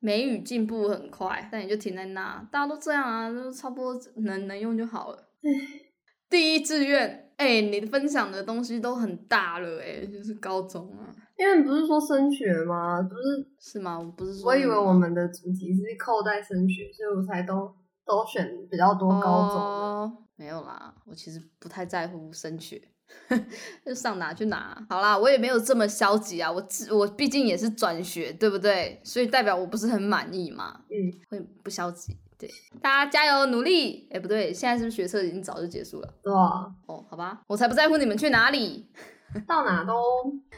[0.00, 5.18] 美语进步很快，但也就停在那，大家都这样啊，就差不多能能用就好了。
[6.28, 11.14] 第一志愿，哎，你分享的东西都很大了，哎，就是高中啊。
[11.36, 13.00] 因为不是说升学吗？
[13.02, 13.98] 不是是吗？
[13.98, 17.74] 我不是，我以为我们的主题是扣在升学，所以我才都
[18.04, 20.26] 都选比较多高中。
[20.36, 22.80] 没有啦，我其实不太在乎升学。
[23.86, 29.00] 就上哪去哪，好啦，我也没有这么消极啊，我我毕竟也是转学，对不对？
[29.04, 32.50] 所以代表我不是很满意嘛，嗯，会不消极，对，
[32.82, 36.14] 大家加油努力，哎，不对，现在是不是学测已经早就结束了？
[36.22, 38.88] 对啊，哦，好吧，我才不在乎你们去哪里，
[39.46, 39.94] 到哪都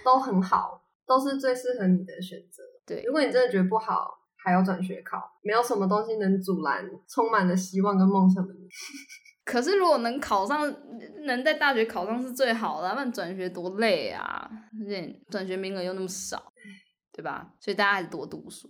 [0.03, 2.63] 都很好，都是最适合你的选择。
[2.87, 8.67] 对，如果你真的觉得不好，还要转学考，没有什么东西能阻拦充满了希望跟梦想的你。
[9.45, 10.73] 可是如果能考上，
[11.25, 14.49] 能在大学考上是最好的，不然转学多累啊！
[14.81, 16.53] 而且转学名额又那么少，
[17.13, 17.53] 对吧？
[17.59, 18.69] 所以大家还是多读书，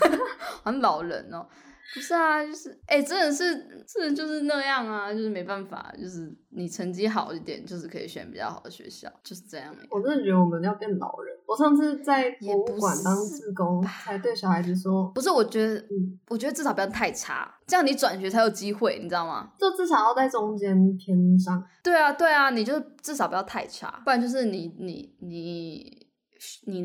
[0.64, 1.46] 很老人哦。
[1.94, 9.74] 不是啊，就是哎，真的是，真的就是那样啊，就是没办法，就是你成绩好一点，就是可以选比较好的学校，就是这样。
[9.90, 11.34] 我真的觉得我们要变老人。
[11.46, 15.82] 我上次在博物馆当志工，才对小孩子说，不是，我觉得，
[16.28, 19.50] 我觉得至少不要太差，这样你转学才有机会，你知道吗？
[19.58, 21.64] 就至少要在中间偏上。
[21.82, 25.28] 对啊，对啊，你就至少不要太差，不然就是你你你。
[25.28, 26.07] 你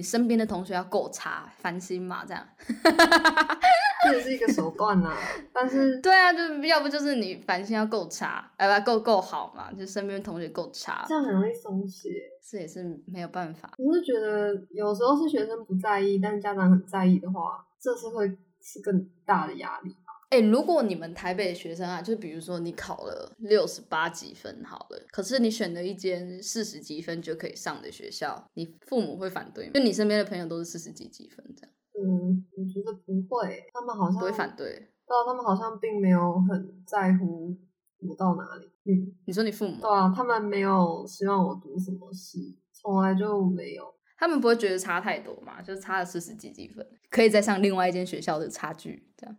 [0.01, 2.23] 身边的同学要够差，烦心嘛？
[2.25, 2.47] 这样，
[4.05, 5.15] 这也是一个手段呐。
[5.53, 9.71] 但是，对啊，就要不就是你烦心要够差，哎不够够好嘛？
[9.71, 12.09] 就身边同学够差，这样很容易松懈。
[12.49, 13.71] 这也是没有办法。
[13.77, 19.95] 我是觉得有时候是学生不在意，但是家长很在意的话，这是会是更大的压力。
[20.33, 29.73] 哎，如果你们台北的学生啊，就比如说你考了六十八几分好了，可是你选了一间四十几分就可以上的学校，你父母会反对吗？
[29.75, 31.71] 就你身边的朋友都是四十几几分这样？
[32.01, 34.65] 嗯，我觉得不会，他们好像不会反对。
[35.05, 37.55] 对啊，他们好像并没有很在乎
[37.99, 38.65] 我到哪里。
[38.85, 39.79] 嗯，你说你父母？
[39.79, 43.83] 对啊，他们没有希望我读什么系，从来就没有。
[44.17, 45.61] 他们不会觉得差太多嘛？
[45.61, 49.37] 就差了四十几几分，可以再上另外一间学校的差距这样。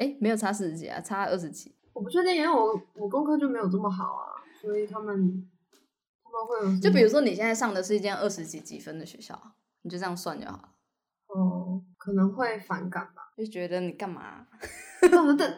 [0.00, 1.74] 哎，没有差四十几啊，差二十几。
[1.92, 5.46] 我不确定，因为我我功课就没有这么好啊，所以他们
[6.24, 6.80] 他们会有。
[6.80, 9.38] 就比如说你现在上的是一间二十几几分的学校，
[9.82, 10.68] 你就这样算就好了。
[11.26, 14.46] 哦，可能会反感吧，就觉得你干嘛？
[15.02, 15.08] 这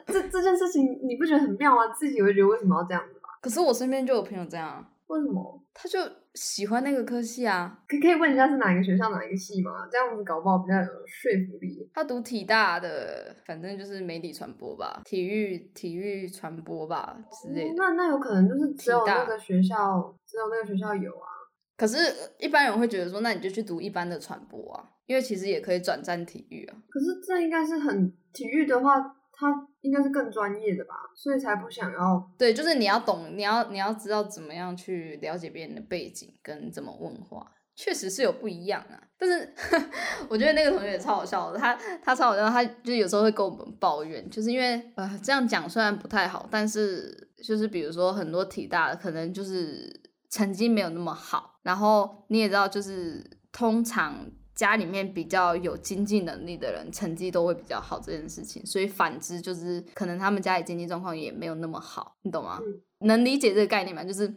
[0.07, 1.87] 这这件事情你不觉得很妙吗？
[1.95, 3.29] 自己会觉得为什么要这样子吧？
[3.41, 4.85] 可是我身边就有朋友这样。
[5.07, 5.63] 为什么？
[5.73, 5.99] 他就
[6.35, 7.79] 喜欢那个科系啊？
[7.87, 9.87] 可可以问一下是哪一个学校哪一个系吗？
[9.91, 11.91] 这样子搞不好比较有说服力。
[11.93, 17.75] 他读体大的，反正就是媒体传播吧，体育体育传播吧之类的。
[17.77, 21.29] 那那有可能就是只有那个学校，只有那个学校有啊。
[21.77, 21.99] 可是，
[22.39, 26.77] 一般人会觉得说，那你就去读一般的传播啊，因为其实也可以转战体育啊。
[26.89, 29.17] 可是这应该是很体育的话。
[29.33, 29.49] 他
[29.81, 32.31] 应该是更专业的吧，所以才不想要。
[32.39, 39.03] 对，就是你要懂，你要你要知道怎么样去了解别人的背景跟怎么问话，确实是有不一样啊。
[39.19, 39.53] 但是
[40.29, 49.91] 我觉得那个同学也超好笑的，他他超好笑，他就有时候会跟我们抱怨，就是因为呃这样讲虽然不太好，但是就是比如说很多体大的可能就是
[50.31, 54.31] 成绩没有那么好，然后你也知道就是通常。
[54.63, 62.61] 家里面比较有经济能力的人，成绩都会比较好这件事情，所以反之就是可能他们家里经济状况也没有那么好，你懂吗？
[63.01, 64.05] 能理解这个概念吗？
[64.05, 64.33] 就是。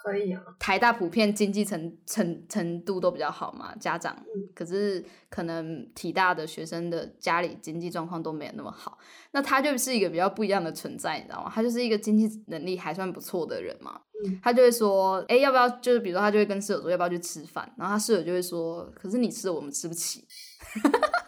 [0.00, 4.16] 可以啊，台大普遍经济程程程度都比较好嘛，家长，
[4.54, 8.96] 可是可能体大的学生的家里经济状况都没有那么好，
[9.32, 11.50] 那他就是一个比较不一样的存在，你知道吗？
[11.52, 14.00] 他就是一个经济能力还算不错的人嘛，
[14.42, 15.68] 他就会说，哎，要不要？
[15.80, 20.24] 就是比如说，他就会跟室友说要不要去吃饭，然后他室友就会说，可是你吃我们吃不起，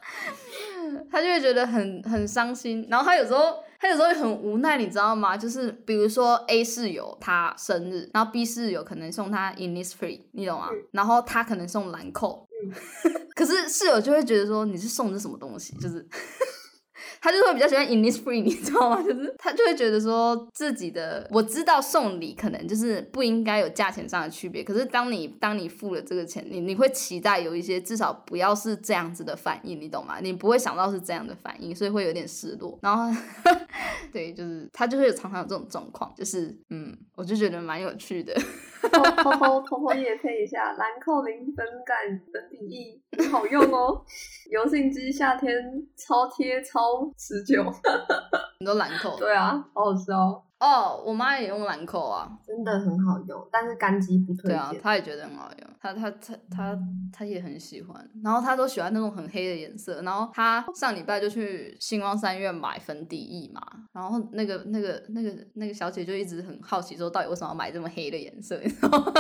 [1.11, 3.57] 他就会觉得很很伤心，然后他有时候。
[3.83, 5.39] 他有时候会很无奈，你知道吗？
[5.39, 10.69] 就是比如说 A 室友他生日，然后 B 室友可能送他 Innisfree，你懂吗？
[10.93, 12.47] 然后他可能送兰蔻，
[13.35, 16.07] 可是室友就会觉得说你是送的什么东西，就是。
[17.21, 19.03] 他就会比较喜欢 Innisfree， 你知道吗？
[19.03, 30.19] 就是他就会觉得说自己的，我知道送礼可能就是不应该有价钱上的区别，可是当你当你付了这个钱，你你会期待有一些至少不要是这样子的反应，你懂吗？
[30.21, 32.79] 你不会想到是这样的反应，所以会有点失落。
[32.83, 33.21] 然后，
[34.13, 38.35] 对，就是他就会常常有这种状况，就是嗯，我就觉得蛮有趣的。
[38.83, 38.89] 偷
[39.23, 41.97] 偷偷偷也配一下，兰蔻零粉感
[42.33, 43.01] 粉底液
[43.31, 44.05] 好用哦，
[44.51, 45.53] 油性肌夏天
[45.97, 46.81] 超贴超
[47.17, 47.63] 持久。
[47.65, 49.17] 很多兰蔻？
[49.19, 50.43] 对啊，好好吃哦。
[50.61, 54.51] 哦，我妈也用兰蔻啊，真的很好用，但是干肌不推荐。
[54.51, 56.79] 对啊，她也觉得很好用，她她她她
[57.11, 68.61] 她也很喜欢，然后她都喜欢那种很黑的颜色，然后她上礼拜就去星光三院买粉底液嘛，然后那个那个那个那个小姐就一直很好奇说，到底为什么要买这么黑的颜色？
[68.63, 69.13] 你知道吗？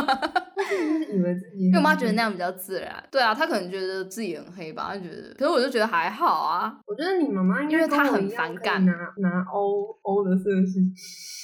[1.56, 3.02] 因为我妈觉得那样比较自然。
[3.11, 6.78] 对啊，她可能觉得自己很黑吧，她觉得，可是我就觉得还好啊。
[6.86, 10.92] 我觉得你妈妈因为她很反感拿拿欧欧的色系。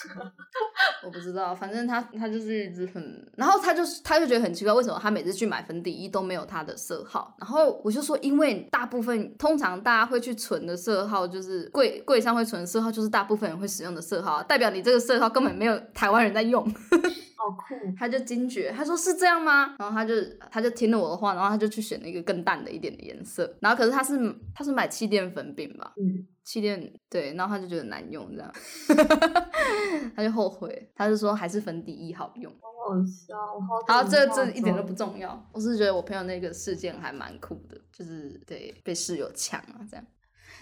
[1.05, 7.35] 我不知道，反正她她就是一直很，然后她就是她就觉得很奇怪，为什么她每次去买粉底液都没有她的色号？
[7.39, 16.65] 然后我就说，因为大部分通常大家会去存的色号，就是柜柜上会存的色号，就是大部分人会使用的色号，代表你这个色号根本没有台湾人在用。
[17.39, 17.75] 哦，好酷。
[17.99, 19.75] 他就惊觉，他说是这样吗？
[19.79, 20.15] 然后他就
[20.51, 23.57] 他就听了我的话，然后他就去选了一个更淡的一点的颜色。
[23.61, 24.19] 然后可是他是
[24.55, 25.93] 他是买气垫粉饼吧？
[25.97, 28.53] 嗯，气垫对，然后他就觉得难用，这样
[30.15, 32.53] 他就后悔，他就说还是粉底液好用。
[32.53, 34.03] 好笑，好。
[34.03, 35.45] 好，这这一点都不重要。
[35.53, 40.07] 我是觉得我朋友那个事件还蛮酷的，就是对被室友抢啊这样。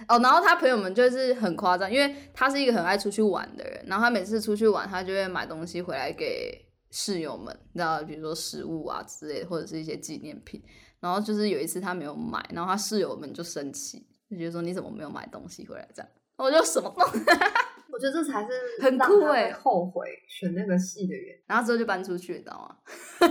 [0.08, 6.63] 哦，然后他朋友们就是很夸张，因为他是一个很爱出去玩的人，然后他每次出去玩，他就会买东西回来给
[6.96, 10.62] 室友们，你知道，比如说食物啊之类的，或者是一些纪念品。
[11.00, 16.08] 然后就是有一次他没有买，然后他室友们就生气，就觉得说你怎么没有买东西回来这样？
[16.36, 17.02] 我就什么都，
[17.92, 18.48] 我觉得这才是
[18.80, 21.42] 很酷哎，后悔选那个戏的原因。
[21.46, 22.78] 然后之后就搬出去，你知道吗？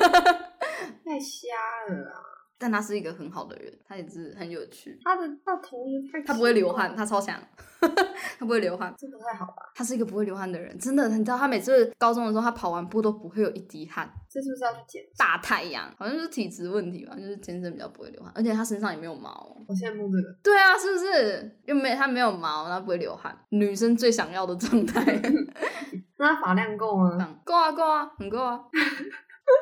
[1.05, 1.47] 太瞎
[1.89, 2.33] 了啊！
[2.58, 4.97] 但他是一个很好的人，他也是很有趣。
[5.04, 7.38] 他的他同学太他不会流汗，他超强，
[7.82, 9.72] 他不会流汗，这不太好吧？
[9.76, 14.10] 他是一个不会流汗的人，真的，你知道他每次高中的时候，他跑完步都不会有一滴汗。
[14.30, 15.04] 这是不是要去减？
[15.18, 19.56] 大太阳好像是体质问题吧，就是天生比较不会流汗，而且他身上也没有毛。
[19.68, 20.34] 我羡慕这个。
[20.41, 21.60] 对啊，是不是？
[21.66, 25.04] 又没他没有毛，他不会流汗，女生最想要的状态。
[26.18, 27.18] 那他发量够吗？
[27.43, 28.60] 够啊，够啊，很够啊。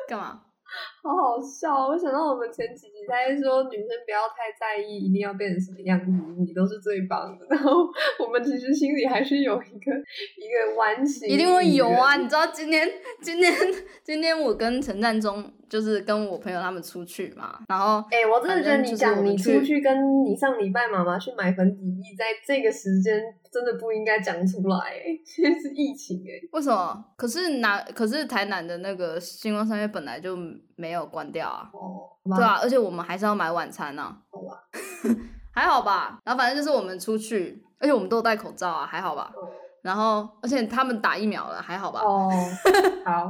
[0.08, 0.40] 干嘛？
[1.02, 1.88] 好好笑！
[1.88, 7.46] 我想到我们前几集在说女生不要太在意一定要变成什么样子，你都是最棒的。
[7.50, 12.16] 然后我们其实心里还是有一个一个弯形，一定会有啊！
[12.16, 12.88] 你知道今天
[13.20, 13.52] 今天
[14.02, 15.52] 今天我跟陈占中。
[15.72, 23.18] 就是跟我朋友他们出去嘛，然后哎，我真的觉得你讲你出去跟你上礼拜妈妈去买粉底液，在这个时间
[23.52, 27.04] 真的不应该讲出来， 现在是疫情哎，为什么？
[27.16, 30.36] 可是南可是台南的那个星光商业本来就
[30.76, 34.64] 没有关掉啊，哦，对啊，而且我们还是要买晚餐呢，好吧，
[35.52, 39.30] 还好吧，然后反正就是我们出去，而且我们都戴口罩啊，还好吧。
[39.82, 42.00] 然后，而且他们打疫苗了，还好吧？
[42.00, 42.30] 哦，
[43.04, 43.26] 好，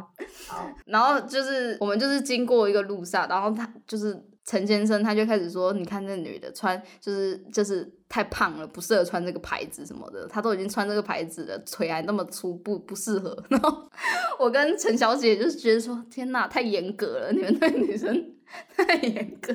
[0.46, 0.68] 好。
[0.84, 10.28] 然后就是我们就是经过一个路上，然后他就是陈先生，他就开始说：“你看那女的穿，就是就是太胖了，不适合穿这个牌子什么的。
[10.28, 13.90] 她都已经穿这个牌子了，腿还那么粗，不不适合。”然后
[14.38, 18.34] 我跟陈小姐就是觉得说：“天哪，太严格了，你们对女生
[18.76, 19.54] 太严格，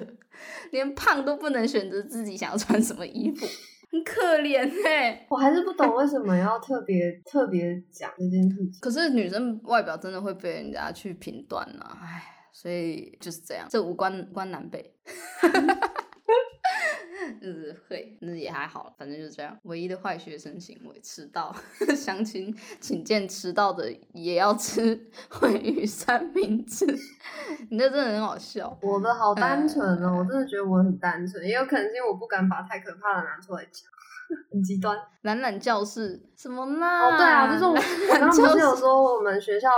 [0.72, 3.46] 连胖都不能选择自己想要穿什么衣服。
[3.90, 8.72] ”很可怜哎，我还是不懂为什么要特别特别讲这件事情。
[8.82, 14.94] 可是女生外表真的会被人家去评断呢，唉，所以就是这样，这无关关南北，
[17.42, 19.58] 就是会，那也还好，反正就是这样。
[19.64, 21.56] 唯一的坏学生行为，迟到，
[21.96, 26.86] 相亲请见迟到的也要吃 鲑鱼三明治，
[27.70, 28.78] 你这真的很好笑。
[28.82, 33.90] 我的好单纯哦，我真的觉得我很单纯，也有可能是因为我不敢把太可怕的拿出来讲，
[34.52, 34.98] 很极端。
[35.22, 37.08] 懒懒教室什么啦？
[37.08, 39.70] 哦，对啊，就是我我刚刚不是有说我们学校。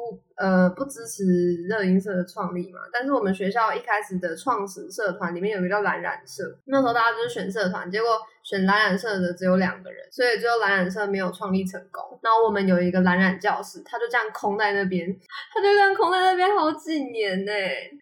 [0.00, 8.08] 不呃不支持热音社的创立嘛，但是我们学校一开始的创始社团里面有一个叫蓝染社，那时候大家就是选社团，结果
[8.50, 12.18] 选蓝染社的只有两个人，所以最后蓝染社没有创立成功。
[12.20, 15.06] 然后我们有一个蓝染教室，他就这样空在那边，
[15.54, 17.52] 他就这样空在那边好几年呢。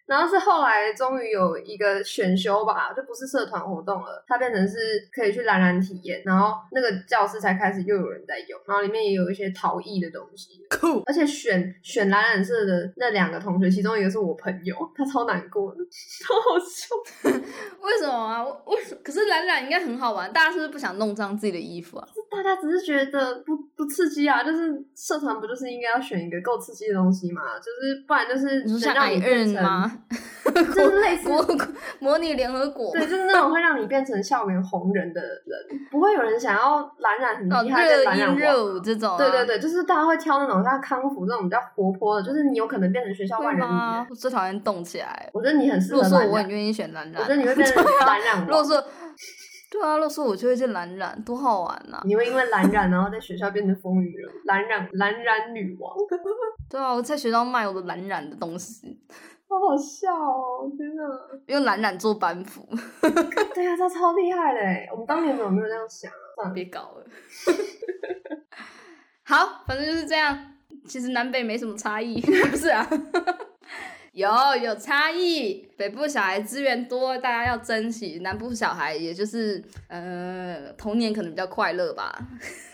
[0.07, 11.59] 然后是后来终于有一个选修吧，就不是社团活动了，它变成是可以去蓝染体验，然后那个教室才开始又有人在用，然后里面也有一些陶艺的东西，酷，而且选。
[11.83, 15.77] 选蓝染色的那两个同学，其中一个是我朋友，他超难过的，
[16.23, 16.95] 超好笑。
[17.81, 18.43] 为什么啊？
[18.43, 22.07] 为可是蓝染应该很好玩，大家是不是不想弄脏自己的衣服啊？
[22.31, 27.41] 大家只是觉得不不刺激啊，就是社团不就是应该要选一个够刺激的东西嘛？
[27.59, 29.91] 就是不然就是你像矮人吗？
[30.49, 31.29] 就是类似
[31.99, 39.17] 模拟联合国，对，就是那种会让你变成校园红人的人，不会有人想要蓝染很厉害的蓝染舞这种。
[39.17, 43.75] 对对对，就是大家会挑那种像康复这种比较活泼的，就是你有可能变成学校万人迷。
[44.09, 45.29] 我最讨厌动起来。
[45.33, 46.01] 我觉得你很适合。
[46.01, 48.39] 如果说我很愿意选蓝染，我觉得你会变成蓝染。
[48.47, 48.81] 如果说。
[49.69, 52.01] 对啊，若说我就会去蓝染，多好玩呐！
[52.03, 55.95] 你会因为蓝染，然后在学校变成风云人，蓝染蓝染女王。
[56.69, 58.99] 对啊，我在学校卖我的蓝染的东西，
[59.47, 60.71] 好好笑哦！
[60.77, 61.03] 真的，
[61.47, 62.67] 用蓝染做班服。
[63.53, 64.59] 对啊，他超厉害的
[64.91, 66.15] 我们当年怎么没有这样想啊？
[66.35, 67.05] 算了，别搞了。
[69.23, 70.37] 好，反正就是这样。
[70.87, 72.87] 其实南北没什么差异， 不是啊。
[74.13, 74.27] 有
[74.63, 82.17] 有差异，北部小孩资源多，大家要珍惜；南部小孩也就是呃童年可能比较快乐吧。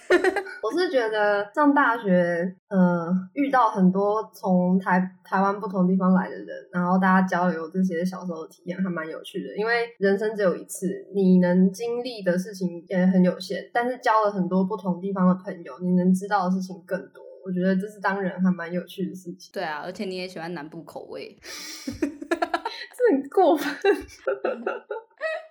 [0.62, 9.56] 我是觉得上大学，呃，遇到很多从台台湾不同地方来的人，然后大家交流这些小时候的体验，还蛮有趣的。
[9.58, 17.25] 因为人生只有一次，你能经历的事情也很有限，但是交了很多不同地方的朋友，你能知道的事情更多。
[17.46, 19.52] 我觉得这是当人还蛮有趣的事情。
[19.54, 21.38] 对啊，而且你也喜欢南部口味，
[21.86, 23.72] 这很过分。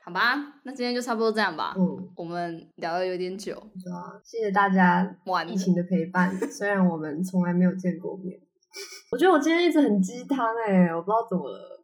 [0.04, 0.34] 好吧，
[0.64, 1.72] 那今天就差不多这样吧。
[1.78, 6.36] 嗯，我们聊了有点久，是啊，谢谢大家晚疫情的陪伴。
[6.50, 8.38] 虽然我们从来没有见过面，
[9.12, 11.80] 我觉得我今天一直很鸡汤哎，我不知道怎么了，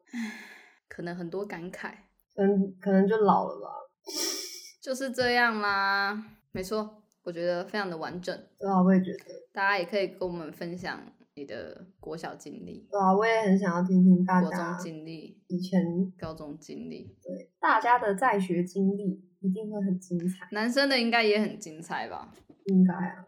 [0.88, 1.92] 可能很多感慨，
[2.34, 3.68] 可能可能就老了吧。
[4.82, 6.20] 就是这样啦，
[6.52, 8.36] 没错，我觉得非常的完整。
[8.58, 9.18] 对啊，我也觉得。
[9.52, 11.00] 大家也可以跟我们分享
[11.34, 17.16] 你的国小经历，对啊，我也很想要听听大家国中家经历、以前高中经历。
[17.22, 20.48] 对大家的在学经历，一定会很精彩。
[20.52, 22.32] 男生的应该也很精彩吧？
[22.66, 23.26] 应该啊，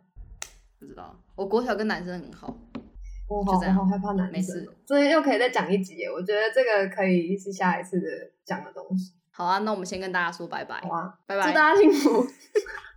[0.79, 2.57] 不知道，我国小跟男生很好。
[3.29, 6.07] 我好我好害怕男生，没事，这又可以再讲一集耶。
[6.11, 8.07] 我觉得这个可以是下一次的
[8.45, 9.15] 讲的东西。
[9.31, 11.49] 好啊，那我们先跟大家说拜拜好，啊，拜拜。
[11.49, 12.27] 祝大家幸福。